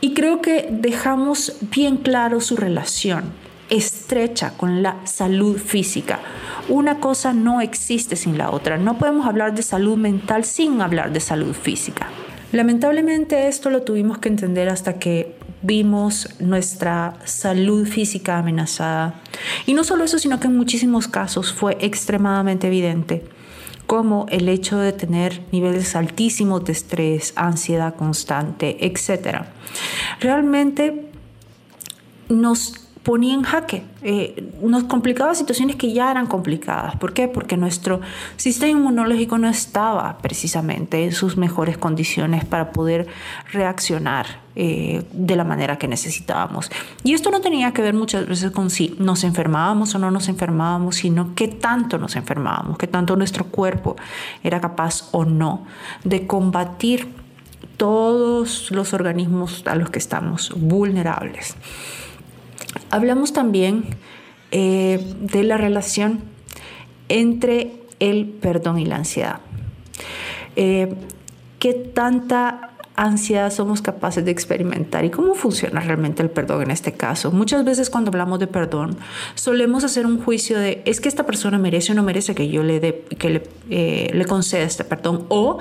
Y 0.00 0.14
creo 0.14 0.40
que 0.40 0.66
dejamos 0.70 1.56
bien 1.60 1.98
claro 1.98 2.40
su 2.40 2.56
relación 2.56 3.45
estrecha 3.70 4.52
con 4.56 4.82
la 4.82 5.06
salud 5.06 5.58
física. 5.58 6.20
Una 6.68 6.98
cosa 6.98 7.32
no 7.32 7.60
existe 7.60 8.16
sin 8.16 8.38
la 8.38 8.50
otra. 8.50 8.76
No 8.76 8.98
podemos 8.98 9.26
hablar 9.26 9.54
de 9.54 9.62
salud 9.62 9.96
mental 9.96 10.44
sin 10.44 10.80
hablar 10.80 11.12
de 11.12 11.20
salud 11.20 11.54
física. 11.54 12.08
Lamentablemente 12.52 13.48
esto 13.48 13.70
lo 13.70 13.82
tuvimos 13.82 14.18
que 14.18 14.28
entender 14.28 14.68
hasta 14.68 14.98
que 14.98 15.36
vimos 15.62 16.28
nuestra 16.38 17.14
salud 17.24 17.86
física 17.86 18.38
amenazada. 18.38 19.20
Y 19.66 19.74
no 19.74 19.84
solo 19.84 20.04
eso, 20.04 20.18
sino 20.18 20.38
que 20.38 20.46
en 20.46 20.56
muchísimos 20.56 21.08
casos 21.08 21.52
fue 21.52 21.76
extremadamente 21.80 22.68
evidente 22.68 23.24
como 23.86 24.26
el 24.30 24.48
hecho 24.48 24.78
de 24.78 24.92
tener 24.92 25.42
niveles 25.52 25.94
altísimos 25.94 26.64
de 26.64 26.72
estrés, 26.72 27.32
ansiedad 27.36 27.94
constante, 27.94 28.84
etc. 28.84 29.44
Realmente 30.20 31.08
nos 32.28 32.85
ponía 33.06 33.34
en 33.34 33.44
jaque, 33.44 33.84
eh, 34.02 34.50
nos 34.60 34.82
complicaba 34.82 35.32
situaciones 35.36 35.76
que 35.76 35.92
ya 35.92 36.10
eran 36.10 36.26
complicadas. 36.26 36.96
¿Por 36.96 37.12
qué? 37.12 37.28
Porque 37.28 37.56
nuestro 37.56 38.00
sistema 38.36 38.72
inmunológico 38.72 39.38
no 39.38 39.48
estaba 39.48 40.18
precisamente 40.18 41.04
en 41.04 41.12
sus 41.12 41.36
mejores 41.36 41.78
condiciones 41.78 42.44
para 42.44 42.72
poder 42.72 43.06
reaccionar 43.52 44.40
eh, 44.56 45.04
de 45.12 45.36
la 45.36 45.44
manera 45.44 45.78
que 45.78 45.86
necesitábamos. 45.86 46.68
Y 47.04 47.14
esto 47.14 47.30
no 47.30 47.40
tenía 47.40 47.72
que 47.72 47.80
ver 47.80 47.94
muchas 47.94 48.26
veces 48.26 48.50
con 48.50 48.70
si 48.70 48.96
nos 48.98 49.22
enfermábamos 49.22 49.94
o 49.94 50.00
no 50.00 50.10
nos 50.10 50.28
enfermábamos, 50.28 50.96
sino 50.96 51.32
qué 51.36 51.46
tanto 51.46 51.98
nos 51.98 52.16
enfermábamos, 52.16 52.76
qué 52.76 52.88
tanto 52.88 53.14
nuestro 53.14 53.44
cuerpo 53.44 53.94
era 54.42 54.60
capaz 54.60 55.10
o 55.12 55.24
no 55.24 55.64
de 56.02 56.26
combatir 56.26 57.06
todos 57.76 58.72
los 58.72 58.94
organismos 58.94 59.62
a 59.64 59.76
los 59.76 59.90
que 59.90 60.00
estamos 60.00 60.52
vulnerables. 60.56 61.54
Hablamos 62.90 63.32
también 63.32 63.84
eh, 64.50 65.00
de 65.20 65.42
la 65.42 65.56
relación 65.56 66.20
entre 67.08 67.72
el 68.00 68.26
perdón 68.26 68.78
y 68.78 68.86
la 68.86 68.96
ansiedad. 68.96 69.40
Eh, 70.56 70.94
¿Qué 71.58 71.72
tanta 71.72 72.76
ansiedad 72.96 73.52
somos 73.52 73.82
capaces 73.82 74.24
de 74.24 74.30
experimentar 74.30 75.04
y 75.04 75.10
cómo 75.10 75.34
funciona 75.34 75.80
realmente 75.80 76.22
el 76.22 76.30
perdón 76.30 76.62
en 76.62 76.70
este 76.70 76.92
caso. 76.92 77.30
Muchas 77.30 77.64
veces 77.64 77.90
cuando 77.90 78.08
hablamos 78.08 78.38
de 78.38 78.46
perdón 78.46 78.96
solemos 79.34 79.84
hacer 79.84 80.06
un 80.06 80.18
juicio 80.18 80.58
de 80.58 80.82
es 80.86 81.00
que 81.00 81.08
esta 81.08 81.26
persona 81.26 81.58
merece 81.58 81.92
o 81.92 81.94
no 81.94 82.02
merece 82.02 82.34
que 82.34 82.48
yo 82.48 82.62
le, 82.62 82.80
dé, 82.80 83.04
que 83.18 83.30
le, 83.30 83.42
eh, 83.68 84.10
le 84.12 84.24
conceda 84.24 84.62
este 84.62 84.84
perdón 84.84 85.26
o 85.28 85.58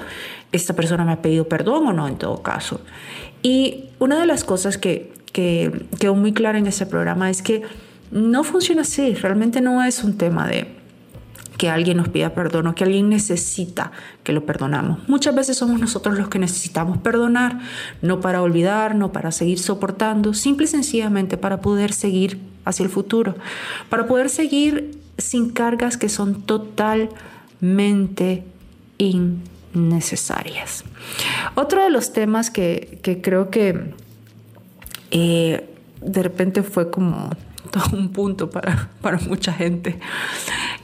esta 0.54 0.73
persona 0.73 1.04
me 1.04 1.12
ha 1.12 1.21
pedido 1.21 1.47
perdón 1.49 1.88
o 1.88 1.93
no 1.93 2.08
en 2.08 2.17
todo 2.17 2.41
caso. 2.41 2.80
Y 3.43 3.89
una 3.99 4.17
de 4.19 4.25
las 4.25 4.45
cosas 4.45 4.78
que 4.78 5.12
que 5.36 5.86
quedó 6.00 6.15
muy 6.15 6.32
clara 6.32 6.58
en 6.58 6.65
ese 6.65 6.86
programa 6.86 7.30
es 7.30 7.41
que 7.41 7.63
no 8.10 8.45
funciona 8.45 8.84
así, 8.84 9.15
realmente 9.15 9.60
no 9.60 9.84
es 9.84 10.02
un 10.02 10.17
tema 10.17 10.48
de 10.48 10.74
que 11.58 11.69
alguien 11.69 11.98
nos 11.98 12.08
pida 12.08 12.34
perdón 12.34 12.67
o 12.67 12.76
que 12.76 12.86
alguien 12.86 13.10
necesita 13.10 13.91
que 14.24 14.32
lo 14.32 14.45
perdonamos. 14.45 15.10
Muchas 15.10 15.36
veces 15.36 15.58
somos 15.58 15.78
nosotros 15.78 16.17
los 16.17 16.30
que 16.30 16.39
necesitamos 16.39 17.00
perdonar, 17.00 17.60
no 18.02 18.21
para 18.21 18.41
olvidar, 18.41 18.95
no 18.95 19.12
para 19.12 19.34
seguir 19.34 19.60
soportando, 19.60 20.34
simple 20.34 20.63
y 20.63 20.69
sencillamente 20.69 21.36
para 21.36 21.60
poder 21.60 21.91
seguir 21.91 22.39
hacia 22.63 22.86
el 22.86 22.89
futuro, 22.89 23.36
para 23.89 24.08
poder 24.08 24.30
seguir 24.30 24.98
sin 25.17 25.50
cargas 25.50 25.98
que 25.98 26.08
son 26.08 26.43
totalmente 26.43 28.45
innecesarias. 28.98 30.86
Otro 31.56 31.84
de 31.84 31.89
los 31.89 32.13
temas 32.13 32.50
que 32.50 33.19
creo 33.21 33.50
que 33.50 34.05
eh, 35.12 35.70
de 36.02 36.24
repente 36.24 36.63
fue 36.63 36.89
como 36.89 37.30
todo 37.72 37.98
un 37.98 38.10
punto 38.10 38.50
para, 38.50 38.89
para 39.02 39.18
mucha 39.20 39.54
gente. 39.54 40.00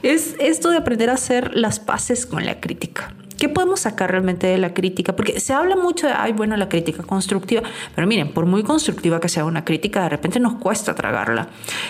Es 0.02 0.34
esto 0.40 0.70
de 0.70 0.78
aprender 0.78 1.10
a 1.10 1.14
hacer 1.14 1.54
las 1.54 1.80
paces 1.80 2.26
con 2.26 2.44
la 2.44 2.60
crítica. 2.60 3.14
¿Qué 3.42 3.48
podemos 3.48 3.80
sacar 3.80 4.12
realmente 4.12 4.46
de 4.46 4.56
la 4.56 4.72
crítica? 4.72 5.16
Porque 5.16 5.40
se 5.40 5.52
habla 5.52 5.74
mucho 5.74 6.06
de, 6.06 6.12
ay, 6.12 6.32
bueno, 6.32 6.56
la 6.56 6.68
crítica 6.68 7.02
constructiva, 7.02 7.62
pero 7.92 8.06
miren, 8.06 8.32
por 8.32 8.46
muy 8.46 8.62
constructiva 8.62 9.18
que 9.18 9.28
sea 9.28 9.44
una 9.44 9.64
crítica, 9.64 10.04
de 10.04 10.10
repente 10.10 10.38
nos 10.38 10.54
cuesta 10.60 10.94
tragarla. 10.94 11.48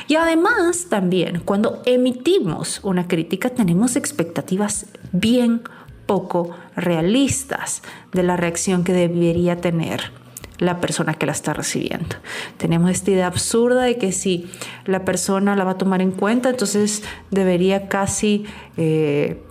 Y 0.09 0.15
además 0.15 0.87
también, 0.89 1.43
cuando 1.45 1.83
emitimos 1.85 2.81
una 2.83 3.07
crítica, 3.07 3.51
tenemos 3.51 3.97
expectativas 3.97 4.87
bien 5.13 5.61
poco 6.07 6.57
realistas 6.75 7.83
de 8.15 8.23
la 8.23 8.39
reacción 8.39 8.83
que 8.83 8.95
debería 8.95 9.61
tener 9.61 10.22
la 10.63 10.81
persona 10.81 11.15
que 11.15 11.27
la 11.27 11.33
está 11.33 11.53
recibiendo. 11.53 12.17
Tenemos 12.57 12.91
esta 12.91 13.11
idea 13.11 13.27
absurda 13.27 13.83
de 13.83 13.99
que 13.99 14.13
si 14.13 14.49
la 14.85 15.05
persona 15.05 15.57
la 15.57 15.65
va 15.65 15.73
a 15.73 15.79
tomar 15.79 16.01
en 16.01 16.13
cuenta, 16.13 16.51
entonces 16.51 17.03
debería 17.33 17.89
casi 17.89 18.45
eh, 18.77 19.43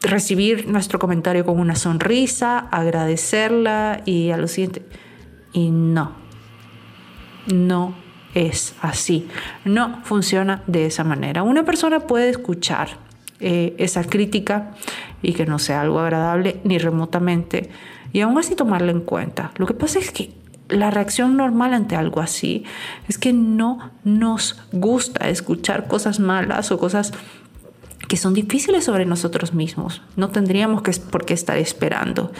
recibir 0.00 0.66
nuestro 0.66 0.98
comentario 0.98 1.44
con 1.44 1.60
una 1.60 1.76
sonrisa, 1.76 2.58
agradecerla 2.58 4.00
y 4.06 4.30
a 4.30 4.38
lo 4.38 4.48
siguiente. 4.48 4.82
Y 5.52 5.70
no, 5.70 6.12
no 7.52 7.94
es 8.34 8.74
así. 8.80 9.28
No 9.66 10.00
funciona 10.04 10.62
de 10.66 10.86
esa 10.86 11.04
manera. 11.04 11.42
Una 11.42 11.64
persona 11.64 12.00
puede 12.00 12.30
escuchar 12.30 12.88
eh, 13.40 13.74
esa 13.76 14.04
crítica 14.04 14.72
y 15.20 15.34
que 15.34 15.44
no 15.44 15.58
sea 15.58 15.82
algo 15.82 16.00
agradable 16.00 16.60
ni 16.64 16.78
remotamente 16.78 17.68
y 18.16 18.22
aún 18.22 18.38
así 18.38 18.54
tomarla 18.54 18.92
en 18.92 19.02
cuenta. 19.02 19.52
Lo 19.58 19.66
que 19.66 19.74
pasa 19.74 19.98
es 19.98 20.10
que 20.10 20.30
la 20.68 20.90
reacción 20.90 21.36
normal 21.36 21.74
ante 21.74 21.96
algo 21.96 22.20
así 22.20 22.64
es 23.08 23.18
que 23.18 23.32
no 23.32 23.90
nos 24.04 24.60
gusta 24.72 25.28
escuchar 25.28 25.86
cosas 25.86 26.20
malas 26.20 26.72
o 26.72 26.78
cosas 26.78 27.12
que 28.08 28.16
son 28.16 28.34
difíciles 28.34 28.84
sobre 28.84 29.04
nosotros 29.04 29.52
mismos. 29.52 30.02
No 30.16 30.28
tendríamos 30.28 30.82
que, 30.82 30.92
por 30.92 31.24
qué 31.24 31.34
estar 31.34 31.58
esperando 31.58 32.30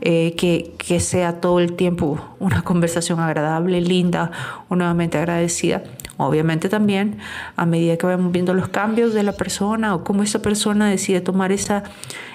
eh, 0.00 0.34
que, 0.36 0.74
que, 0.78 0.98
sea 0.98 1.40
todo 1.40 1.60
el 1.60 1.74
tiempo 1.74 2.20
una 2.40 2.62
conversación 2.62 3.20
agradable, 3.20 3.80
linda 3.80 4.32
o 4.68 4.74
nuevamente 4.74 5.18
agradecida. 5.18 5.84
Obviamente 6.16 6.68
también 6.68 7.18
a 7.56 7.66
medida 7.66 7.96
que 7.96 8.06
vamos 8.06 8.32
viendo 8.32 8.52
los 8.54 8.68
cambios 8.68 9.14
de 9.14 9.22
la 9.22 9.32
persona 9.32 9.94
o 9.94 10.02
cómo 10.02 10.22
esa 10.22 10.42
persona 10.42 10.88
decide 10.88 11.20
tomar 11.20 11.52
esa 11.52 11.84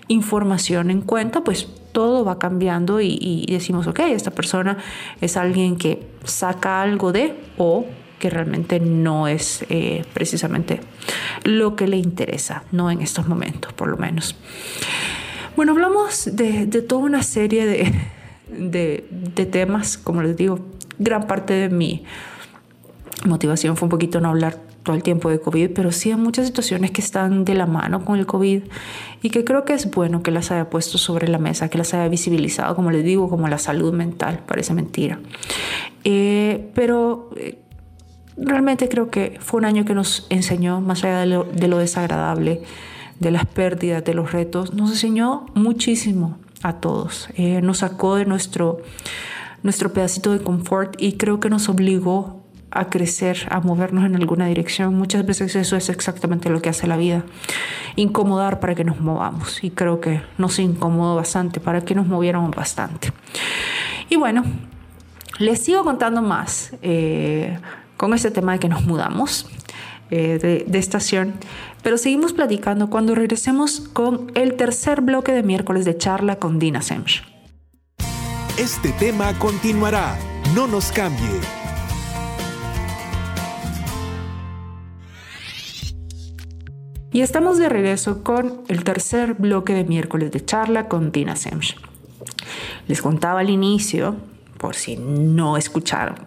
información 0.07 0.89
en 0.89 1.01
cuenta, 1.01 1.43
pues 1.43 1.67
todo 1.97 2.23
va 2.23 2.37
cambiando 2.37 3.01
y, 3.01 3.43
decimos, 3.49 3.87
ok, 3.87 4.01
esta 4.01 4.29
persona 4.29 4.77
es 5.19 5.35
alguien 5.35 5.77
que 5.77 6.05
saca 6.25 6.83
algo 6.83 7.11
de 7.11 7.33
o 7.57 7.87
que 8.19 8.29
realmente 8.29 8.79
no 8.79 9.27
es 9.27 9.65
eh, 9.69 10.05
precisamente 10.13 10.79
lo 11.43 11.75
que 11.75 11.87
le 11.87 11.97
interesa, 11.97 12.65
no 12.71 12.91
en 12.91 13.01
estos 13.01 13.27
momentos 13.27 13.73
por 13.73 13.87
lo 13.87 13.97
menos. 13.97 14.35
Bueno, 15.55 15.71
hablamos 15.71 16.29
de, 16.33 16.67
toda 16.87 17.01
una 17.01 17.23
serie 17.23 17.65
de, 17.65 19.03
de, 19.07 19.45
temas, 19.47 19.97
como 19.97 20.21
les 20.21 20.37
digo, 20.37 20.59
gran 20.99 21.25
parte 21.25 21.55
de 21.55 21.69
mi 21.69 22.03
motivación 23.25 23.75
fue 23.75 23.87
un 23.87 23.89
poquito 23.89 24.21
no 24.21 24.29
hablar 24.29 24.66
todo 24.87 24.95
el 24.95 25.03
tiempo 25.03 25.29
de 25.29 25.41
COVID, 25.41 25.71
pero 25.75 25.91
sí 25.91 26.11
hay 26.11 26.15
muchas 26.15 26.47
situaciones 26.47 26.91
que 26.91 27.01
están 27.01 27.43
de 27.43 27.55
la 27.55 27.65
mano 27.65 28.05
con 28.05 28.17
el 28.17 28.25
COVID 28.25 28.63
y 29.21 29.29
que 29.29 29.43
creo 29.43 29.65
que 29.65 29.73
es 29.73 29.91
bueno 29.91 30.23
que 30.23 30.31
las 30.31 30.49
haya 30.49 30.69
puesto 30.69 30.97
sobre 30.97 31.27
la 31.27 31.39
mesa, 31.39 31.69
que 31.69 31.77
las 31.77 31.93
haya 31.93 32.07
visibilizado, 32.07 32.73
como 32.73 32.89
les 32.89 33.03
digo, 33.03 33.29
como 33.29 33.49
la 33.49 33.57
salud 33.57 33.93
mental, 33.93 34.39
parece 34.47 34.73
mentira. 34.73 35.19
Eh, 36.05 36.71
pero 36.73 37.31
eh, 37.35 37.59
realmente 38.37 38.87
creo 38.87 39.09
que 39.09 39.37
fue 39.41 39.57
un 39.57 39.65
año 39.65 39.83
que 39.83 39.93
nos 39.93 40.25
enseñó, 40.29 40.79
más 40.79 41.03
allá 41.03 41.19
de 41.19 41.67
lo, 41.67 41.77
desagradable, 41.77 42.61
de 43.19 43.31
las 43.31 43.45
pérdidas, 43.45 44.05
de 44.05 44.13
los 44.13 44.31
retos, 44.31 44.73
nos 44.73 44.91
enseñó 44.91 45.47
muchísimo 45.53 46.37
a 46.63 46.79
todos. 46.79 47.27
Eh, 47.35 47.59
nos 47.61 47.79
sacó 47.79 48.15
de 48.15 48.23
nuestro, 48.23 48.77
nuestro 49.63 49.91
pedacito 49.91 50.31
de 50.31 50.39
confort 50.39 50.95
y 50.97 51.17
creo 51.17 51.41
que 51.41 51.49
nos 51.49 51.67
obligó 51.67 52.36
a 52.77 52.89
crecer, 52.89 53.47
a 53.49 53.59
movernos 53.59 54.05
en 54.05 54.15
alguna 54.15 54.47
dirección. 54.47 54.93
Muchas 54.95 55.25
veces 55.25 55.55
eso 55.55 55.75
es 55.75 55.89
exactamente 55.89 56.49
lo 56.49 56.61
que 56.61 56.69
hace 56.69 56.87
la 56.87 56.95
vida. 56.95 57.23
Incomodar 57.95 58.59
para 58.59 58.75
que 58.75 58.83
nos 58.83 58.99
movamos. 59.01 59.63
Y 59.63 59.71
creo 59.71 59.99
que 59.99 60.21
nos 60.37 60.59
incomodó 60.59 61.15
bastante 61.15 61.59
para 61.59 61.81
que 61.81 61.95
nos 61.95 62.07
moviéramos 62.07 62.55
bastante. 62.55 63.11
Y 64.09 64.15
bueno, 64.15 64.43
les 65.39 65.59
sigo 65.59 65.83
contando 65.83 66.21
más 66.21 66.73
eh, 66.81 67.57
con 67.97 68.13
este 68.13 68.31
tema 68.31 68.53
de 68.53 68.59
que 68.59 68.69
nos 68.69 68.85
mudamos 68.85 69.49
eh, 70.11 70.37
de, 70.39 70.65
de 70.67 70.77
estación. 70.77 71.33
Pero 71.81 71.97
seguimos 71.97 72.33
platicando 72.33 72.89
cuando 72.89 73.15
regresemos 73.15 73.79
con 73.79 74.31
el 74.35 74.55
tercer 74.55 75.01
bloque 75.01 75.31
de 75.31 75.43
miércoles 75.43 75.85
de 75.85 75.97
charla 75.97 76.35
con 76.37 76.59
Dina 76.59 76.81
Semch. 76.81 77.23
Este 78.57 78.91
tema 78.93 79.37
continuará. 79.37 80.17
No 80.55 80.67
nos 80.67 80.91
cambie. 80.91 81.56
Y 87.17 87.23
estamos 87.23 87.57
de 87.57 87.67
regreso 87.67 88.23
con 88.23 88.61
el 88.67 88.83
tercer 88.83 89.33
bloque 89.33 89.73
de 89.73 89.83
miércoles 89.83 90.31
de 90.31 90.45
charla 90.45 90.87
con 90.87 91.11
Dina 91.11 91.35
Semch. 91.35 91.75
Les 92.87 93.01
contaba 93.01 93.39
al 93.39 93.49
inicio, 93.49 94.17
por 94.59 94.75
si 94.75 94.97
no 94.97 95.57
escucharon, 95.57 96.17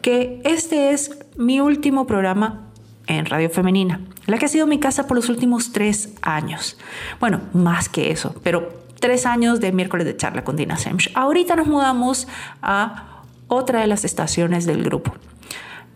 que 0.00 0.40
este 0.46 0.92
es 0.92 1.18
mi 1.36 1.60
último 1.60 2.06
programa 2.06 2.70
en 3.06 3.26
Radio 3.26 3.50
Femenina, 3.50 4.00
la 4.24 4.38
que 4.38 4.46
ha 4.46 4.48
sido 4.48 4.66
mi 4.66 4.80
casa 4.80 5.06
por 5.06 5.18
los 5.18 5.28
últimos 5.28 5.72
tres 5.72 6.14
años. 6.22 6.78
Bueno, 7.20 7.42
más 7.52 7.90
que 7.90 8.10
eso, 8.10 8.34
pero 8.42 8.72
tres 9.00 9.26
años 9.26 9.60
de 9.60 9.72
miércoles 9.72 10.06
de 10.06 10.16
charla 10.16 10.42
con 10.42 10.56
Dina 10.56 10.78
Semch. 10.78 11.10
Ahorita 11.14 11.54
nos 11.54 11.66
mudamos 11.66 12.28
a 12.62 13.24
otra 13.48 13.82
de 13.82 13.88
las 13.88 14.06
estaciones 14.06 14.64
del 14.64 14.84
grupo. 14.84 15.12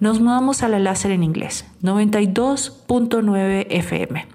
Nos 0.00 0.20
mudamos 0.20 0.62
a 0.62 0.68
la 0.68 0.78
láser 0.78 1.10
en 1.10 1.22
inglés, 1.22 1.64
92.9 1.82 3.66
FM. 3.68 4.26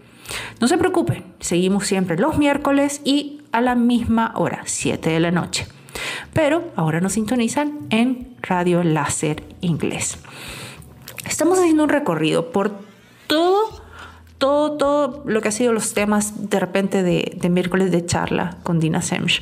No 0.60 0.68
se 0.68 0.78
preocupen, 0.78 1.24
seguimos 1.40 1.88
siempre 1.88 2.18
los 2.18 2.38
miércoles 2.38 3.02
y 3.06 3.42
a 3.52 3.62
la 3.62 3.76
misma 3.76 4.34
hora, 4.36 4.64
7 4.66 5.10
de 5.10 5.20
la 5.20 5.32
noche. 5.32 5.68
Pero 6.34 6.72
ahora 6.76 7.02
nos 7.02 7.14
sintonizan 7.14 7.80
en 7.92 8.36
Radio 8.42 8.84
Láser 8.84 9.44
Inglés. 9.62 10.18
Estamos 11.26 11.60
haciendo 11.60 11.84
un 11.84 11.90
recorrido 11.90 12.52
por 12.52 12.72
todo 13.28 13.84
todo, 14.44 14.74
todo 14.74 15.24
lo 15.26 15.40
que 15.40 15.48
ha 15.48 15.52
sido 15.54 15.72
los 15.72 15.94
temas 15.94 16.50
de 16.50 16.60
repente 16.60 17.02
de, 17.02 17.50
miércoles 17.50 17.92
de 17.92 18.06
charla 18.06 18.58
con 18.64 18.82
Dina 18.82 19.02
Semch. 19.02 19.42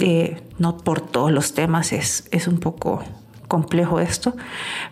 Eh, 0.00 0.42
no 0.58 0.76
por 0.76 1.00
todos 1.00 1.32
los 1.32 1.54
temas, 1.54 1.94
es, 1.94 2.28
es 2.30 2.46
un 2.46 2.58
poco 2.58 3.02
complejo 3.48 4.00
esto, 4.00 4.36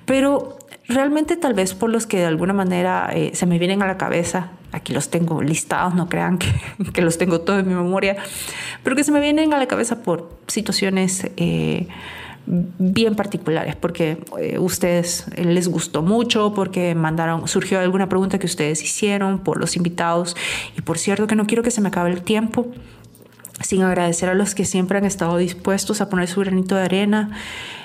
pero 0.07 0.57
realmente 0.95 1.37
tal 1.37 1.55
vez 1.55 1.75
por 1.75 1.91
los 1.91 2.07
que 2.07 2.19
de 2.19 2.27
alguna 2.27 2.53
manera 2.53 3.11
eh, 3.13 3.33
se 3.35 3.47
me 3.47 3.59
vienen 3.59 3.83
a 3.83 3.87
la 3.87 3.99
cabeza, 3.99 4.51
aquí 4.73 4.93
los 4.93 5.11
tengo 5.11 5.43
listados, 5.43 5.95
no 5.95 6.09
crean 6.09 6.39
que, 6.39 6.53
que, 6.93 7.03
los 7.03 7.19
tengo 7.19 7.41
todos 7.41 7.61
en 7.61 7.69
mi 7.69 7.75
memoria, 7.75 8.17
pero 8.83 8.97
que 8.97 9.05
se 9.05 9.13
me 9.13 9.21
vienen 9.21 9.53
a 9.53 9.59
la 9.59 9.67
cabeza 9.67 10.03
por 10.03 10.31
situaciones 10.47 11.27
eh, 11.37 11.89
bien 12.47 13.15
particulares, 13.15 13.77
porque 13.77 14.19
eh, 14.41 14.59
ustedes 14.59 15.27
les 15.37 15.69
gustó 15.69 16.03
mucho, 16.03 16.53
porque 16.55 16.95
mandaron, 16.95 17.47
surgió 17.47 17.79
alguna 17.79 18.09
pregunta 18.09 18.39
que 18.39 18.47
ustedes 18.47 18.83
hicieron 18.83 19.39
por 19.39 19.61
los 19.61 19.77
invitados. 19.77 20.37
Y 20.77 20.83
por 20.83 20.99
cierto 20.99 21.27
que 21.27 21.37
no 21.37 21.47
quiero 21.47 21.63
que 21.63 21.71
se 21.71 21.81
me 21.81 21.89
acabe 21.89 22.11
el 22.11 22.23
tiempo 22.23 22.67
sin 23.61 23.83
agradecer 23.83 24.29
a 24.29 24.35
los 24.35 24.55
que 24.55 24.65
siempre 24.65 24.99
han 24.99 25.05
estado 25.05 25.37
dispuestos 25.37 26.01
a 26.01 26.09
poner 26.09 26.29
su 26.29 26.41
granito 26.41 26.77
de 26.77 26.83
arena, 26.83 27.31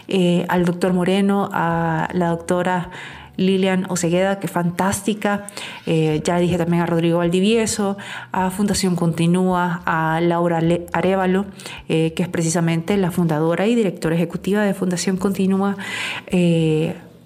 eh, 0.07 0.45
al 0.49 0.65
doctor 0.65 0.93
Moreno, 0.93 1.49
a 1.51 2.09
la 2.13 2.29
doctora 2.29 2.89
Lilian 3.35 3.85
Osegueda, 3.89 4.39
que 4.39 4.47
fantástica. 4.47 5.47
Eh, 5.85 6.21
ya 6.23 6.39
dije 6.39 6.57
también 6.57 6.81
a 6.81 6.85
Rodrigo 6.85 7.19
Valdivieso, 7.19 7.97
a 8.31 8.49
Fundación 8.49 8.95
Continúa, 8.95 9.81
a 9.85 10.19
Laura 10.21 10.61
Arevalo, 10.93 11.45
eh, 11.89 12.13
que 12.13 12.23
es 12.23 12.29
precisamente 12.29 12.97
la 12.97 13.11
fundadora 13.11 13.67
y 13.67 13.75
directora 13.75 14.15
ejecutiva 14.15 14.63
de 14.63 14.73
Fundación 14.73 15.17
Continúa, 15.17 15.77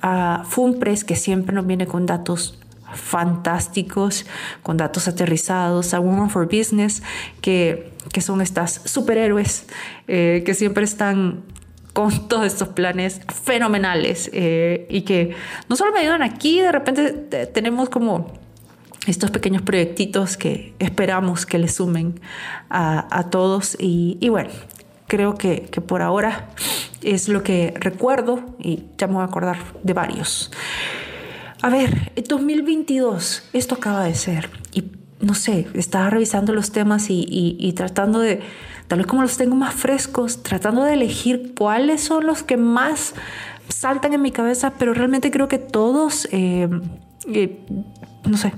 a 0.02 0.44
FUNPRES, 0.50 1.04
que 1.04 1.16
siempre 1.16 1.54
nos 1.54 1.68
viene 1.68 1.86
con 1.86 2.08
datos 2.08 2.61
fantásticos, 2.94 4.26
con 4.64 4.78
datos 4.78 5.08
aterrizados, 5.08 5.94
a 5.94 6.00
Women 6.00 6.30
for 6.30 6.46
Business, 6.46 7.04
que, 7.42 7.92
que 8.12 8.22
son 8.22 8.42
estas 8.42 8.82
superhéroes 8.86 9.66
que 10.08 10.54
siempre 10.54 10.84
están 10.84 11.44
con 11.94 12.28
todos 12.28 12.46
estos 12.46 12.70
planes 12.70 13.22
fenomenales 13.44 14.30
eh, 14.34 14.86
y 14.90 15.02
que 15.02 15.36
no 15.70 15.76
solo 15.76 15.92
me 15.92 16.00
ayudan 16.00 16.24
aquí, 16.24 16.62
de 16.62 16.72
repente 16.72 17.12
tenemos 17.48 17.90
como 17.90 18.34
estos 19.08 19.32
pequeños 19.32 19.64
proyectitos 19.64 20.38
que 20.38 20.76
esperamos 20.78 21.46
que 21.46 21.58
le 21.58 21.68
sumen 21.68 22.20
a, 22.70 23.28
todos 23.32 23.76
y, 23.80 24.30
bueno, 24.30 24.52
creo 25.08 25.36
que, 25.36 25.64
que, 25.72 25.82
por 25.82 26.04
ahora 26.04 26.50
es 27.02 27.28
lo 27.28 27.42
que 27.42 27.74
recuerdo 27.80 28.56
y 28.60 28.84
ya 29.00 29.08
me 29.08 29.14
voy 29.14 29.24
a 29.24 29.26
acordar 29.26 29.58
de 29.82 29.94
varios. 29.94 30.52
A 31.62 31.70
ver, 31.70 32.12
2022, 32.28 33.50
esto 33.54 33.76
acaba 33.76 34.04
de 34.04 34.16
ser. 34.16 34.50
Y 34.74 34.86
no 35.20 35.36
sé, 35.36 35.68
estaba 35.74 36.10
revisando 36.10 36.54
los 36.54 36.72
temas 36.72 37.06
y 37.10 37.74
tratando 37.76 38.20
de 38.20 38.42
tal 38.92 38.98
vez 38.98 39.08
como 39.08 39.22
los 39.22 39.38
tengo 39.38 39.56
más 39.56 39.74
frescos, 39.74 40.44
tratando 40.44 40.84
de 40.84 40.96
elegir 40.96 41.54
cuáles 41.58 42.02
son 42.02 42.26
los 42.26 42.44
que 42.44 42.58
más 42.58 43.14
saltan 43.70 44.14
en 44.14 44.22
mi 44.22 44.32
cabeza, 44.32 44.74
pero 44.78 44.94
realmente 44.94 45.32
creo 45.32 45.48
que 45.48 45.60
todos, 45.60 46.28
eh, 46.34 46.68
eh, 47.34 47.58
no 48.26 48.36
sé, 48.36 48.52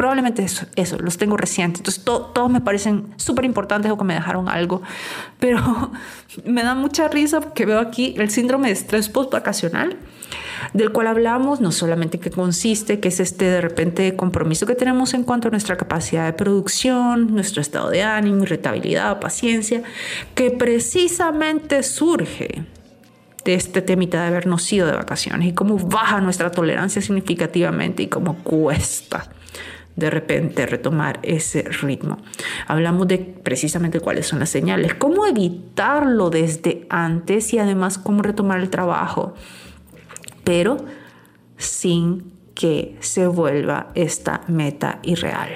probablemente 0.00 0.42
eso, 0.42 0.64
eso, 0.76 0.96
los 0.98 1.18
tengo 1.18 1.36
recientes. 1.36 1.80
Entonces 1.80 2.02
todos 2.02 2.50
me 2.50 2.62
parecen 2.62 3.12
súper 3.16 3.44
importantes 3.44 3.92
o 3.92 3.98
que 3.98 4.04
me 4.04 4.14
dejaron 4.14 4.48
algo, 4.48 4.80
pero 5.38 5.90
me 6.46 6.62
da 6.62 6.74
mucha 6.74 7.06
risa 7.08 7.42
porque 7.42 7.66
veo 7.66 7.78
aquí 7.78 8.14
el 8.16 8.30
síndrome 8.30 8.68
de 8.68 8.72
estrés 8.72 9.10
post-vacacional 9.10 9.98
del 10.72 10.90
cual 10.90 11.06
hablamos, 11.06 11.60
no 11.60 11.70
solamente 11.70 12.18
que 12.18 12.30
consiste, 12.30 12.98
que 12.98 13.08
es 13.08 13.20
este 13.20 13.44
de 13.44 13.60
repente 13.60 14.16
compromiso 14.16 14.64
que 14.64 14.74
tenemos 14.74 15.12
en 15.12 15.22
cuanto 15.22 15.48
a 15.48 15.50
nuestra 15.50 15.76
capacidad 15.76 16.24
de 16.24 16.32
producción, 16.32 17.34
nuestro 17.34 17.60
estado 17.60 17.90
de 17.90 18.02
ánimo, 18.02 18.44
irritabilidad, 18.44 19.20
paciencia, 19.20 19.82
que 20.34 20.50
precisamente 20.50 21.82
surge 21.82 22.64
de 23.44 23.52
este 23.54 23.82
temita 23.82 24.22
de 24.22 24.28
habernos 24.28 24.72
ido 24.72 24.86
de 24.86 24.94
vacaciones 24.94 25.48
y 25.48 25.52
cómo 25.52 25.76
baja 25.76 26.22
nuestra 26.22 26.50
tolerancia 26.50 27.02
significativamente 27.02 28.04
y 28.04 28.06
cómo 28.06 28.36
cuesta 28.36 29.28
de 29.96 30.10
repente 30.10 30.66
retomar 30.66 31.20
ese 31.22 31.62
ritmo. 31.62 32.18
Hablamos 32.66 33.08
de 33.08 33.18
precisamente 33.18 34.00
cuáles 34.00 34.26
son 34.26 34.38
las 34.38 34.50
señales, 34.50 34.94
cómo 34.94 35.26
evitarlo 35.26 36.30
desde 36.30 36.86
antes 36.88 37.52
y 37.52 37.58
además 37.58 37.98
cómo 37.98 38.22
retomar 38.22 38.60
el 38.60 38.70
trabajo 38.70 39.34
pero 40.50 40.78
sin 41.56 42.32
que 42.54 42.96
se 42.98 43.26
vuelva 43.26 43.92
esta 43.94 44.42
meta 44.48 44.98
irreal. 45.02 45.50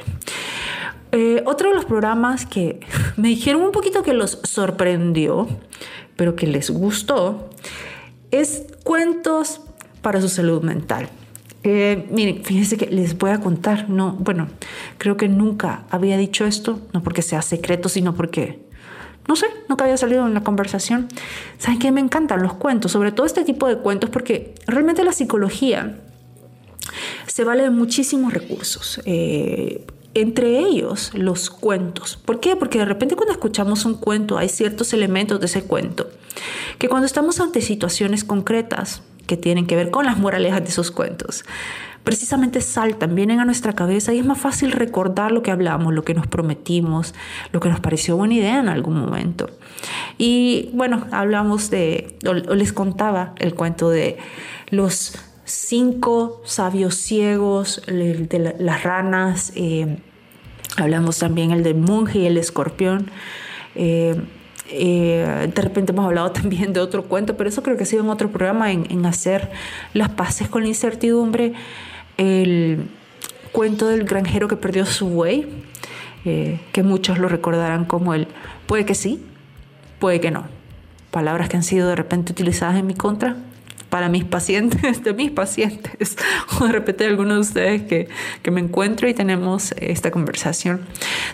Eh, 1.12 1.42
otro 1.46 1.70
de 1.70 1.74
los 1.74 1.84
programas 1.84 2.46
que 2.46 2.80
me 3.16 3.28
dijeron 3.28 3.62
un 3.62 3.72
poquito 3.72 4.04
que 4.04 4.12
los 4.12 4.38
sorprendió, 4.44 5.48
pero 6.16 6.36
que 6.36 6.46
les 6.46 6.70
gustó, 6.70 7.50
es 8.30 8.66
Cuentos 8.84 9.62
para 10.02 10.20
su 10.20 10.28
salud 10.28 10.62
mental. 10.62 11.08
Eh, 11.64 12.06
miren, 12.10 12.44
fíjense 12.44 12.76
que 12.76 12.86
les 12.86 13.16
voy 13.16 13.30
a 13.30 13.40
contar, 13.40 13.88
no, 13.88 14.12
bueno, 14.12 14.48
creo 14.98 15.16
que 15.16 15.28
nunca 15.28 15.84
había 15.90 16.18
dicho 16.18 16.44
esto, 16.44 16.80
no 16.92 17.02
porque 17.02 17.22
sea 17.22 17.40
secreto, 17.42 17.88
sino 17.88 18.14
porque 18.14 18.62
no 19.26 19.36
sé, 19.36 19.46
nunca 19.68 19.84
había 19.84 19.96
salido 19.96 20.26
en 20.26 20.34
la 20.34 20.42
conversación. 20.42 21.08
¿Saben 21.56 21.78
qué? 21.78 21.90
Me 21.90 22.00
encantan 22.00 22.42
los 22.42 22.54
cuentos, 22.54 22.92
sobre 22.92 23.10
todo 23.10 23.26
este 23.26 23.44
tipo 23.44 23.66
de 23.66 23.78
cuentos, 23.78 24.10
porque 24.10 24.54
realmente 24.66 25.02
la 25.02 25.12
psicología 25.12 25.98
se 27.26 27.44
vale 27.44 27.62
de 27.62 27.70
muchísimos 27.70 28.34
recursos. 28.34 29.00
Eh, 29.06 29.86
entre 30.14 30.58
ellos 30.58 31.10
los 31.14 31.50
cuentos. 31.50 32.16
¿Por 32.16 32.38
qué? 32.38 32.54
Porque 32.54 32.78
de 32.78 32.84
repente 32.84 33.16
cuando 33.16 33.32
escuchamos 33.32 33.84
un 33.84 33.94
cuento 33.94 34.38
hay 34.38 34.48
ciertos 34.48 34.92
elementos 34.92 35.40
de 35.40 35.46
ese 35.46 35.64
cuento 35.64 36.08
que 36.78 36.88
cuando 36.88 37.06
estamos 37.06 37.40
ante 37.40 37.60
situaciones 37.60 38.22
concretas 38.22 39.02
que 39.26 39.36
tienen 39.36 39.66
que 39.66 39.76
ver 39.76 39.90
con 39.90 40.06
las 40.06 40.18
moralejas 40.18 40.62
de 40.62 40.68
esos 40.68 40.90
cuentos, 40.90 41.44
precisamente 42.04 42.60
saltan, 42.60 43.14
vienen 43.14 43.40
a 43.40 43.44
nuestra 43.44 43.72
cabeza 43.72 44.12
y 44.12 44.18
es 44.18 44.26
más 44.26 44.38
fácil 44.38 44.72
recordar 44.72 45.32
lo 45.32 45.42
que 45.42 45.50
hablamos, 45.50 45.94
lo 45.94 46.04
que 46.04 46.14
nos 46.14 46.26
prometimos, 46.26 47.14
lo 47.50 47.60
que 47.60 47.70
nos 47.70 47.80
pareció 47.80 48.16
buena 48.16 48.34
idea 48.34 48.60
en 48.60 48.68
algún 48.68 49.00
momento. 49.00 49.48
Y 50.18 50.70
bueno, 50.74 51.06
hablamos 51.10 51.70
de, 51.70 52.18
o 52.26 52.54
les 52.54 52.72
contaba 52.72 53.34
el 53.38 53.54
cuento 53.54 53.88
de 53.88 54.18
los 54.68 55.18
cinco 55.44 56.42
sabios 56.44 56.94
ciegos, 56.96 57.82
de 57.86 58.54
las 58.58 58.82
ranas, 58.82 59.52
eh, 59.56 59.98
hablamos 60.76 61.18
también 61.18 61.52
el 61.52 61.62
del 61.62 61.76
monje 61.76 62.20
y 62.20 62.26
el 62.26 62.36
escorpión. 62.36 63.10
Eh, 63.74 64.20
eh, 64.70 65.50
de 65.54 65.62
repente 65.62 65.92
hemos 65.92 66.06
hablado 66.06 66.30
también 66.32 66.72
de 66.72 66.80
otro 66.80 67.04
cuento, 67.04 67.36
pero 67.36 67.48
eso 67.48 67.62
creo 67.62 67.76
que 67.76 67.82
ha 67.84 67.86
sido 67.86 68.02
en 68.02 68.10
otro 68.10 68.30
programa, 68.30 68.72
en, 68.72 68.86
en 68.90 69.04
hacer 69.06 69.50
las 69.92 70.10
paces 70.10 70.48
con 70.48 70.62
la 70.62 70.68
incertidumbre 70.68 71.52
el 72.16 72.88
cuento 73.52 73.88
del 73.88 74.04
granjero 74.04 74.48
que 74.48 74.56
perdió 74.56 74.86
su 74.86 75.08
buey, 75.08 75.46
eh, 76.24 76.60
que 76.72 76.82
muchos 76.82 77.18
lo 77.18 77.28
recordarán 77.28 77.84
como 77.84 78.14
el 78.14 78.28
puede 78.66 78.84
que 78.84 78.94
sí, 78.94 79.24
puede 79.98 80.20
que 80.20 80.30
no. 80.30 80.46
Palabras 81.10 81.48
que 81.48 81.56
han 81.56 81.62
sido 81.62 81.88
de 81.88 81.96
repente 81.96 82.32
utilizadas 82.32 82.76
en 82.76 82.86
mi 82.86 82.94
contra, 82.94 83.36
para 83.94 84.08
mis 84.08 84.24
pacientes, 84.24 85.04
de 85.04 85.14
mis 85.14 85.30
pacientes, 85.30 86.16
o 86.58 86.64
de 86.64 86.72
repente 86.72 87.06
algunos 87.06 87.34
de 87.34 87.40
ustedes 87.42 87.82
que, 87.82 88.08
que 88.42 88.50
me 88.50 88.60
encuentro 88.60 89.08
y 89.08 89.14
tenemos 89.14 89.70
esta 89.78 90.10
conversación. 90.10 90.80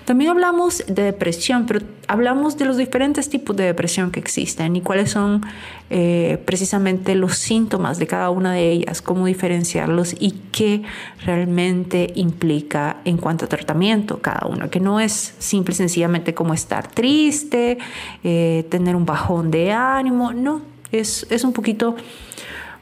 También 0.04 0.32
hablamos 0.32 0.84
de 0.86 1.04
depresión, 1.04 1.64
pero 1.64 1.80
hablamos 2.06 2.58
de 2.58 2.66
los 2.66 2.76
diferentes 2.76 3.30
tipos 3.30 3.56
de 3.56 3.64
depresión 3.64 4.10
que 4.10 4.20
existen 4.20 4.76
y 4.76 4.82
cuáles 4.82 5.10
son 5.10 5.40
eh, 5.88 6.38
precisamente 6.44 7.14
los 7.14 7.38
síntomas 7.38 7.98
de 7.98 8.06
cada 8.06 8.28
una 8.28 8.52
de 8.52 8.70
ellas, 8.70 9.00
cómo 9.00 9.24
diferenciarlos 9.24 10.14
y 10.20 10.32
qué 10.52 10.82
realmente 11.24 12.12
implica 12.14 12.98
en 13.06 13.16
cuanto 13.16 13.46
a 13.46 13.48
tratamiento 13.48 14.18
cada 14.18 14.46
uno, 14.46 14.68
que 14.68 14.80
no 14.80 15.00
es 15.00 15.34
simple 15.38 15.72
y 15.72 15.76
sencillamente 15.78 16.34
como 16.34 16.52
estar 16.52 16.88
triste, 16.88 17.78
eh, 18.22 18.66
tener 18.68 18.96
un 18.96 19.06
bajón 19.06 19.50
de 19.50 19.72
ánimo, 19.72 20.34
no, 20.34 20.60
es, 20.92 21.26
es 21.30 21.44
un 21.44 21.52
poquito 21.52 21.96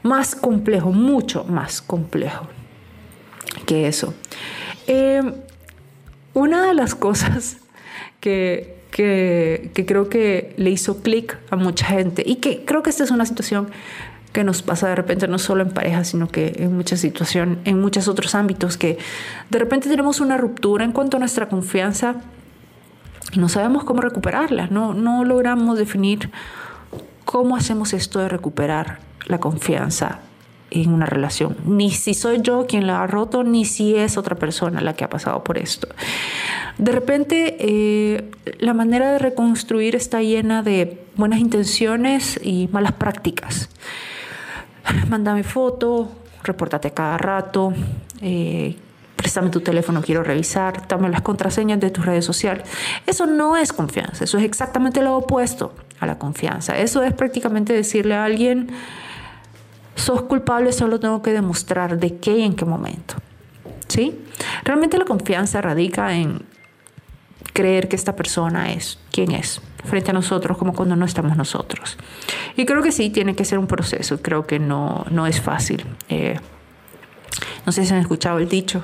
más 0.03 0.35
complejo, 0.35 0.91
mucho 0.91 1.43
más 1.43 1.81
complejo 1.81 2.47
que 3.65 3.87
eso. 3.87 4.13
Eh, 4.87 5.21
una 6.33 6.67
de 6.67 6.73
las 6.73 6.95
cosas 6.95 7.57
que, 8.19 8.77
que, 8.91 9.71
que 9.73 9.85
creo 9.85 10.09
que 10.09 10.53
le 10.57 10.69
hizo 10.69 11.01
clic 11.01 11.37
a 11.49 11.55
mucha 11.55 11.85
gente 11.87 12.23
y 12.25 12.37
que 12.37 12.65
creo 12.65 12.83
que 12.83 12.89
esta 12.89 13.03
es 13.03 13.11
una 13.11 13.25
situación 13.25 13.69
que 14.33 14.43
nos 14.43 14.61
pasa 14.61 14.87
de 14.87 14.95
repente 14.95 15.27
no 15.27 15.39
solo 15.39 15.63
en 15.63 15.71
pareja, 15.71 16.03
sino 16.03 16.27
que 16.27 16.53
en 16.57 16.75
muchas 16.75 16.99
situaciones, 16.99 17.57
en 17.65 17.81
muchos 17.81 18.07
otros 18.07 18.35
ámbitos, 18.35 18.77
que 18.77 18.99
de 19.49 19.59
repente 19.59 19.89
tenemos 19.89 20.19
una 20.19 20.37
ruptura 20.37 20.85
en 20.85 20.91
cuanto 20.91 21.17
a 21.17 21.19
nuestra 21.19 21.49
confianza 21.49 22.15
y 23.31 23.39
no 23.39 23.49
sabemos 23.49 23.83
cómo 23.83 24.01
recuperarla, 24.01 24.67
no, 24.67 24.93
no 24.93 25.23
logramos 25.23 25.77
definir 25.77 26.29
cómo 27.29 27.55
hacemos 27.55 27.93
esto 27.93 28.17
de 28.17 28.27
recuperar 28.27 28.97
la 29.27 29.39
confianza 29.39 30.21
en 30.71 30.91
una 30.91 31.05
relación, 31.05 31.55
ni 31.65 31.91
si 31.91 32.15
soy 32.15 32.41
yo 32.41 32.65
quien 32.67 32.87
la 32.87 33.03
ha 33.03 33.07
roto, 33.07 33.43
ni 33.43 33.65
si 33.65 33.95
es 33.95 34.17
otra 34.17 34.35
persona 34.35 34.81
la 34.81 34.93
que 34.93 35.03
ha 35.03 35.09
pasado 35.09 35.43
por 35.43 35.59
esto. 35.59 35.87
De 36.79 36.91
repente, 36.91 37.55
eh, 37.59 38.31
la 38.57 38.73
manera 38.73 39.11
de 39.11 39.19
reconstruir 39.19 39.95
está 39.95 40.23
llena 40.23 40.63
de 40.63 41.03
buenas 41.15 41.39
intenciones 41.39 42.39
y 42.43 42.67
malas 42.71 42.93
prácticas 42.93 43.69
mándame 45.09 45.43
foto, 45.43 46.09
repórtate 46.43 46.91
cada 46.91 47.17
rato, 47.17 47.73
eh, 48.21 48.75
préstame 49.29 49.51
tu 49.51 49.61
teléfono, 49.61 50.01
quiero 50.01 50.23
revisar, 50.23 50.87
dame 50.87 51.07
las 51.07 51.21
contraseñas 51.21 51.79
de 51.79 51.91
tus 51.91 52.03
redes 52.03 52.25
sociales. 52.25 52.63
Eso 53.05 53.27
no 53.27 53.57
es 53.57 53.71
confianza, 53.71 54.23
eso 54.23 54.39
es 54.39 54.43
exactamente 54.43 55.03
lo 55.03 55.17
opuesto 55.17 55.75
a 55.99 56.07
la 56.07 56.17
confianza. 56.17 56.75
Eso 56.79 57.03
es 57.03 57.13
prácticamente 57.13 57.71
decirle 57.71 58.15
a 58.15 58.23
alguien, 58.23 58.71
sos 59.93 60.23
culpable, 60.23 60.71
solo 60.71 60.99
tengo 60.99 61.21
que 61.21 61.31
demostrar 61.31 61.99
de 61.99 62.17
qué 62.17 62.39
y 62.39 62.41
en 62.41 62.55
qué 62.55 62.65
momento. 62.65 63.17
¿Sí? 63.87 64.19
Realmente 64.63 64.97
la 64.97 65.05
confianza 65.05 65.61
radica 65.61 66.15
en 66.15 66.41
creer 67.53 67.87
que 67.87 67.97
esta 67.97 68.15
persona 68.15 68.71
es 68.71 68.97
quien 69.11 69.31
es 69.33 69.61
frente 69.85 70.09
a 70.09 70.13
nosotros 70.13 70.57
como 70.57 70.73
cuando 70.73 70.95
no 70.95 71.05
estamos 71.05 71.37
nosotros. 71.37 71.99
Y 72.57 72.65
creo 72.65 72.81
que 72.81 72.91
sí, 72.91 73.11
tiene 73.11 73.35
que 73.35 73.45
ser 73.45 73.59
un 73.59 73.67
proceso, 73.67 74.23
creo 74.23 74.47
que 74.47 74.57
no, 74.57 75.05
no 75.11 75.27
es 75.27 75.39
fácil. 75.39 75.85
Eh, 76.09 76.39
no 77.67 77.71
sé 77.71 77.85
si 77.85 77.93
han 77.93 77.99
escuchado 77.99 78.39
el 78.39 78.49
dicho 78.49 78.81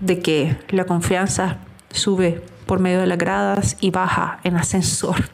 de 0.00 0.20
que 0.20 0.56
la 0.70 0.84
confianza 0.84 1.58
sube 1.90 2.42
por 2.66 2.80
medio 2.80 3.00
de 3.00 3.06
las 3.06 3.18
gradas 3.18 3.76
y 3.80 3.90
baja 3.90 4.40
en 4.44 4.56
ascensor. 4.56 5.16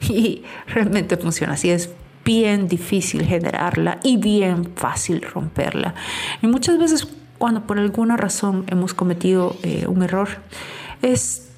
Y 0.00 0.42
realmente 0.66 1.16
funciona 1.16 1.52
así. 1.52 1.70
Es 1.70 1.90
bien 2.24 2.66
difícil 2.66 3.24
generarla 3.24 4.00
y 4.02 4.16
bien 4.16 4.72
fácil 4.74 5.22
romperla. 5.22 5.94
Y 6.42 6.48
muchas 6.48 6.78
veces 6.78 7.06
cuando 7.38 7.62
por 7.62 7.78
alguna 7.78 8.16
razón 8.16 8.64
hemos 8.66 8.92
cometido 8.92 9.56
eh, 9.62 9.86
un 9.86 10.02
error, 10.02 10.28
es 11.00 11.50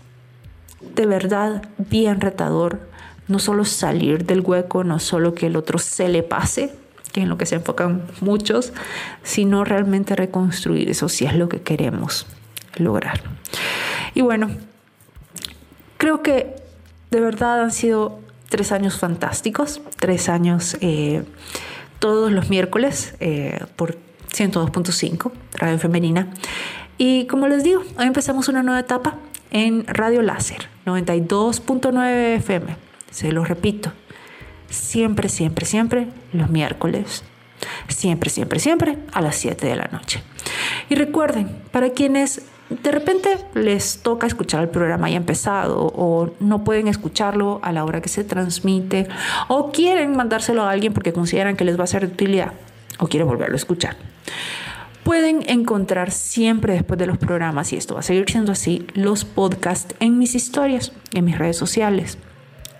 de 0.94 1.06
verdad 1.06 1.62
bien 1.78 2.20
retador 2.20 2.88
no 3.26 3.38
solo 3.38 3.64
salir 3.64 4.26
del 4.26 4.40
hueco, 4.40 4.84
no 4.84 4.98
solo 4.98 5.34
que 5.34 5.46
el 5.46 5.56
otro 5.56 5.78
se 5.78 6.08
le 6.08 6.22
pase, 6.22 6.74
que 7.12 7.20
es 7.20 7.24
en 7.24 7.30
lo 7.30 7.38
que 7.38 7.46
se 7.46 7.54
enfocan 7.54 8.02
muchos, 8.20 8.74
sino 9.22 9.64
realmente 9.64 10.14
reconstruir 10.14 10.90
eso 10.90 11.08
si 11.08 11.24
es 11.24 11.34
lo 11.34 11.48
que 11.48 11.62
queremos 11.62 12.26
lograr. 12.76 13.20
Y 14.14 14.22
bueno, 14.22 14.50
creo 15.96 16.22
que 16.22 16.54
de 17.10 17.20
verdad 17.20 17.62
han 17.62 17.70
sido 17.70 18.20
tres 18.48 18.72
años 18.72 18.98
fantásticos, 18.98 19.80
tres 19.98 20.28
años 20.28 20.76
eh, 20.80 21.24
todos 21.98 22.30
los 22.30 22.50
miércoles 22.50 23.14
eh, 23.20 23.64
por 23.76 23.96
102.5, 24.32 25.32
Radio 25.54 25.78
Femenina. 25.78 26.28
Y 26.98 27.26
como 27.26 27.48
les 27.48 27.64
digo, 27.64 27.82
hoy 27.98 28.06
empezamos 28.06 28.48
una 28.48 28.62
nueva 28.62 28.80
etapa 28.80 29.16
en 29.50 29.86
Radio 29.86 30.22
Láser, 30.22 30.68
92.9 30.86 32.36
FM. 32.36 32.76
Se 33.10 33.32
lo 33.32 33.44
repito, 33.44 33.92
siempre, 34.68 35.28
siempre, 35.28 35.66
siempre 35.66 36.08
los 36.32 36.50
miércoles. 36.50 37.24
Siempre, 37.88 38.30
siempre, 38.30 38.58
siempre 38.58 38.98
a 39.12 39.20
las 39.20 39.36
7 39.36 39.66
de 39.66 39.76
la 39.76 39.86
noche. 39.86 40.22
Y 40.90 40.94
recuerden, 40.96 41.62
para 41.70 41.90
quienes 41.90 42.42
de 42.82 42.90
repente 42.90 43.38
les 43.54 43.98
toca 43.98 44.26
escuchar 44.26 44.62
el 44.62 44.68
programa 44.68 45.10
ya 45.10 45.16
empezado 45.16 45.92
o 45.94 46.30
no 46.40 46.64
pueden 46.64 46.88
escucharlo 46.88 47.60
a 47.62 47.72
la 47.72 47.84
hora 47.84 48.00
que 48.00 48.08
se 48.08 48.24
transmite 48.24 49.08
o 49.48 49.70
quieren 49.70 50.16
mandárselo 50.16 50.62
a 50.62 50.70
alguien 50.70 50.92
porque 50.92 51.12
consideran 51.12 51.56
que 51.56 51.64
les 51.64 51.78
va 51.78 51.84
a 51.84 51.88
ser 51.88 52.06
de 52.06 52.12
utilidad 52.12 52.52
o 52.98 53.06
quieren 53.06 53.28
volverlo 53.28 53.54
a 53.54 53.56
escuchar. 53.56 53.96
Pueden 55.02 55.42
encontrar 55.48 56.10
siempre 56.10 56.72
después 56.72 56.98
de 56.98 57.06
los 57.06 57.18
programas, 57.18 57.74
y 57.74 57.76
esto 57.76 57.92
va 57.92 58.00
a 58.00 58.02
seguir 58.02 58.30
siendo 58.30 58.52
así, 58.52 58.86
los 58.94 59.26
podcasts 59.26 59.94
en 60.00 60.18
mis 60.18 60.34
historias, 60.34 60.92
en 61.12 61.26
mis 61.26 61.36
redes 61.36 61.58
sociales. 61.58 62.16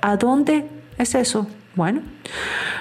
¿A 0.01 0.17
dónde 0.17 0.67
es 0.97 1.15
eso? 1.15 1.47
Bueno, 1.75 2.01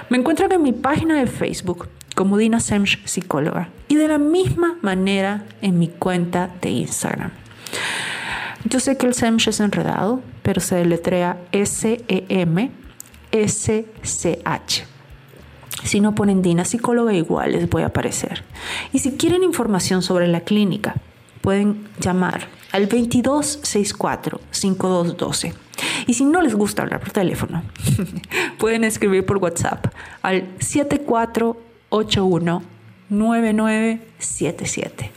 me 0.08 0.16
encuentran 0.16 0.50
en 0.52 0.62
mi 0.62 0.72
página 0.72 1.18
de 1.18 1.26
Facebook 1.26 1.88
como 2.14 2.38
Dina 2.38 2.60
Semch 2.60 3.04
Psicóloga 3.04 3.68
y 3.88 3.96
de 3.96 4.08
la 4.08 4.18
misma 4.18 4.78
manera 4.82 5.44
en 5.62 5.78
mi 5.78 5.88
cuenta 5.88 6.50
de 6.60 6.70
Instagram. 6.70 7.30
Yo 8.64 8.80
sé 8.80 8.96
que 8.96 9.06
el 9.06 9.14
Semch 9.14 9.46
es 9.48 9.60
enredado, 9.60 10.20
pero 10.42 10.60
se 10.60 10.74
deletrea 10.76 11.38
S-E-M-S-C-H. 11.52 12.74
Si 15.84 16.00
no 16.00 16.14
ponen 16.14 16.40
Dina 16.40 16.64
Psicóloga, 16.64 17.12
igual 17.12 17.52
les 17.52 17.68
voy 17.68 17.82
a 17.82 17.86
aparecer. 17.86 18.42
Y 18.92 19.00
si 19.00 19.18
quieren 19.18 19.42
información 19.42 20.00
sobre 20.02 20.28
la 20.28 20.40
clínica, 20.40 20.94
pueden 21.42 21.86
llamar 22.00 22.48
al 22.72 22.88
2264-5212. 22.88 25.52
Y 26.06 26.14
si 26.14 26.24
no 26.24 26.40
les 26.40 26.54
gusta 26.54 26.80
hablar 26.82 27.00
por 27.00 27.10
teléfono, 27.10 27.62
pueden 28.58 28.84
escribir 28.84 29.26
por 29.26 29.36
WhatsApp 29.36 29.88
al 30.22 30.48
7481-9977. 33.10 35.10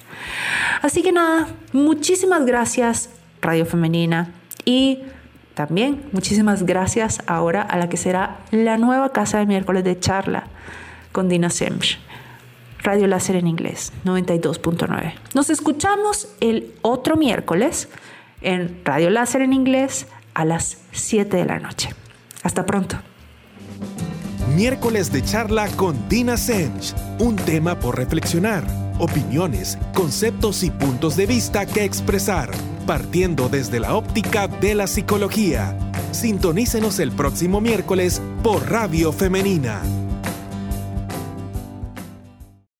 Así 0.81 1.01
que 1.01 1.11
nada, 1.11 1.47
muchísimas 1.73 2.45
gracias 2.45 3.09
Radio 3.41 3.65
Femenina 3.65 4.31
y 4.65 4.99
también 5.53 6.05
muchísimas 6.11 6.63
gracias 6.63 7.21
ahora 7.25 7.61
a 7.63 7.77
la 7.77 7.89
que 7.89 7.97
será 7.97 8.39
la 8.51 8.77
nueva 8.77 9.11
casa 9.11 9.39
de 9.39 9.47
miércoles 9.47 9.83
de 9.83 9.99
charla 9.99 10.45
con 11.11 11.27
Dina 11.29 11.49
Semch. 11.49 11.99
Radio 12.83 13.07
Láser 13.07 13.37
en 13.37 13.47
inglés, 13.47 13.91
92.9. 14.05 15.13
Nos 15.33 15.49
escuchamos 15.49 16.29
el 16.39 16.75
otro 16.83 17.17
miércoles 17.17 17.89
en 18.41 18.81
Radio 18.85 19.09
Láser 19.09 19.41
en 19.41 19.51
inglés 19.51 20.05
a 20.35 20.45
las 20.45 20.77
7 20.91 21.37
de 21.37 21.45
la 21.45 21.59
noche. 21.59 21.89
Hasta 22.43 22.65
pronto. 22.65 22.97
Miércoles 24.57 25.11
de 25.11 25.23
charla 25.23 25.67
con 25.75 26.09
Dina 26.09 26.35
Semch. 26.35 26.95
Un 27.19 27.35
tema 27.35 27.77
por 27.77 27.95
reflexionar, 27.95 28.63
opiniones, 28.97 29.77
conceptos 29.93 30.63
y 30.63 30.71
puntos 30.71 31.15
de 31.15 31.27
vista 31.27 31.67
que 31.67 31.83
expresar 31.83 32.49
partiendo 32.87 33.49
desde 33.49 33.79
la 33.79 33.95
óptica 33.95 34.47
de 34.47 34.73
la 34.73 34.87
psicología. 34.87 35.77
Sintonícenos 36.11 36.97
el 36.97 37.11
próximo 37.11 37.61
miércoles 37.61 38.19
por 38.41 38.67
Radio 38.67 39.11
Femenina 39.11 39.83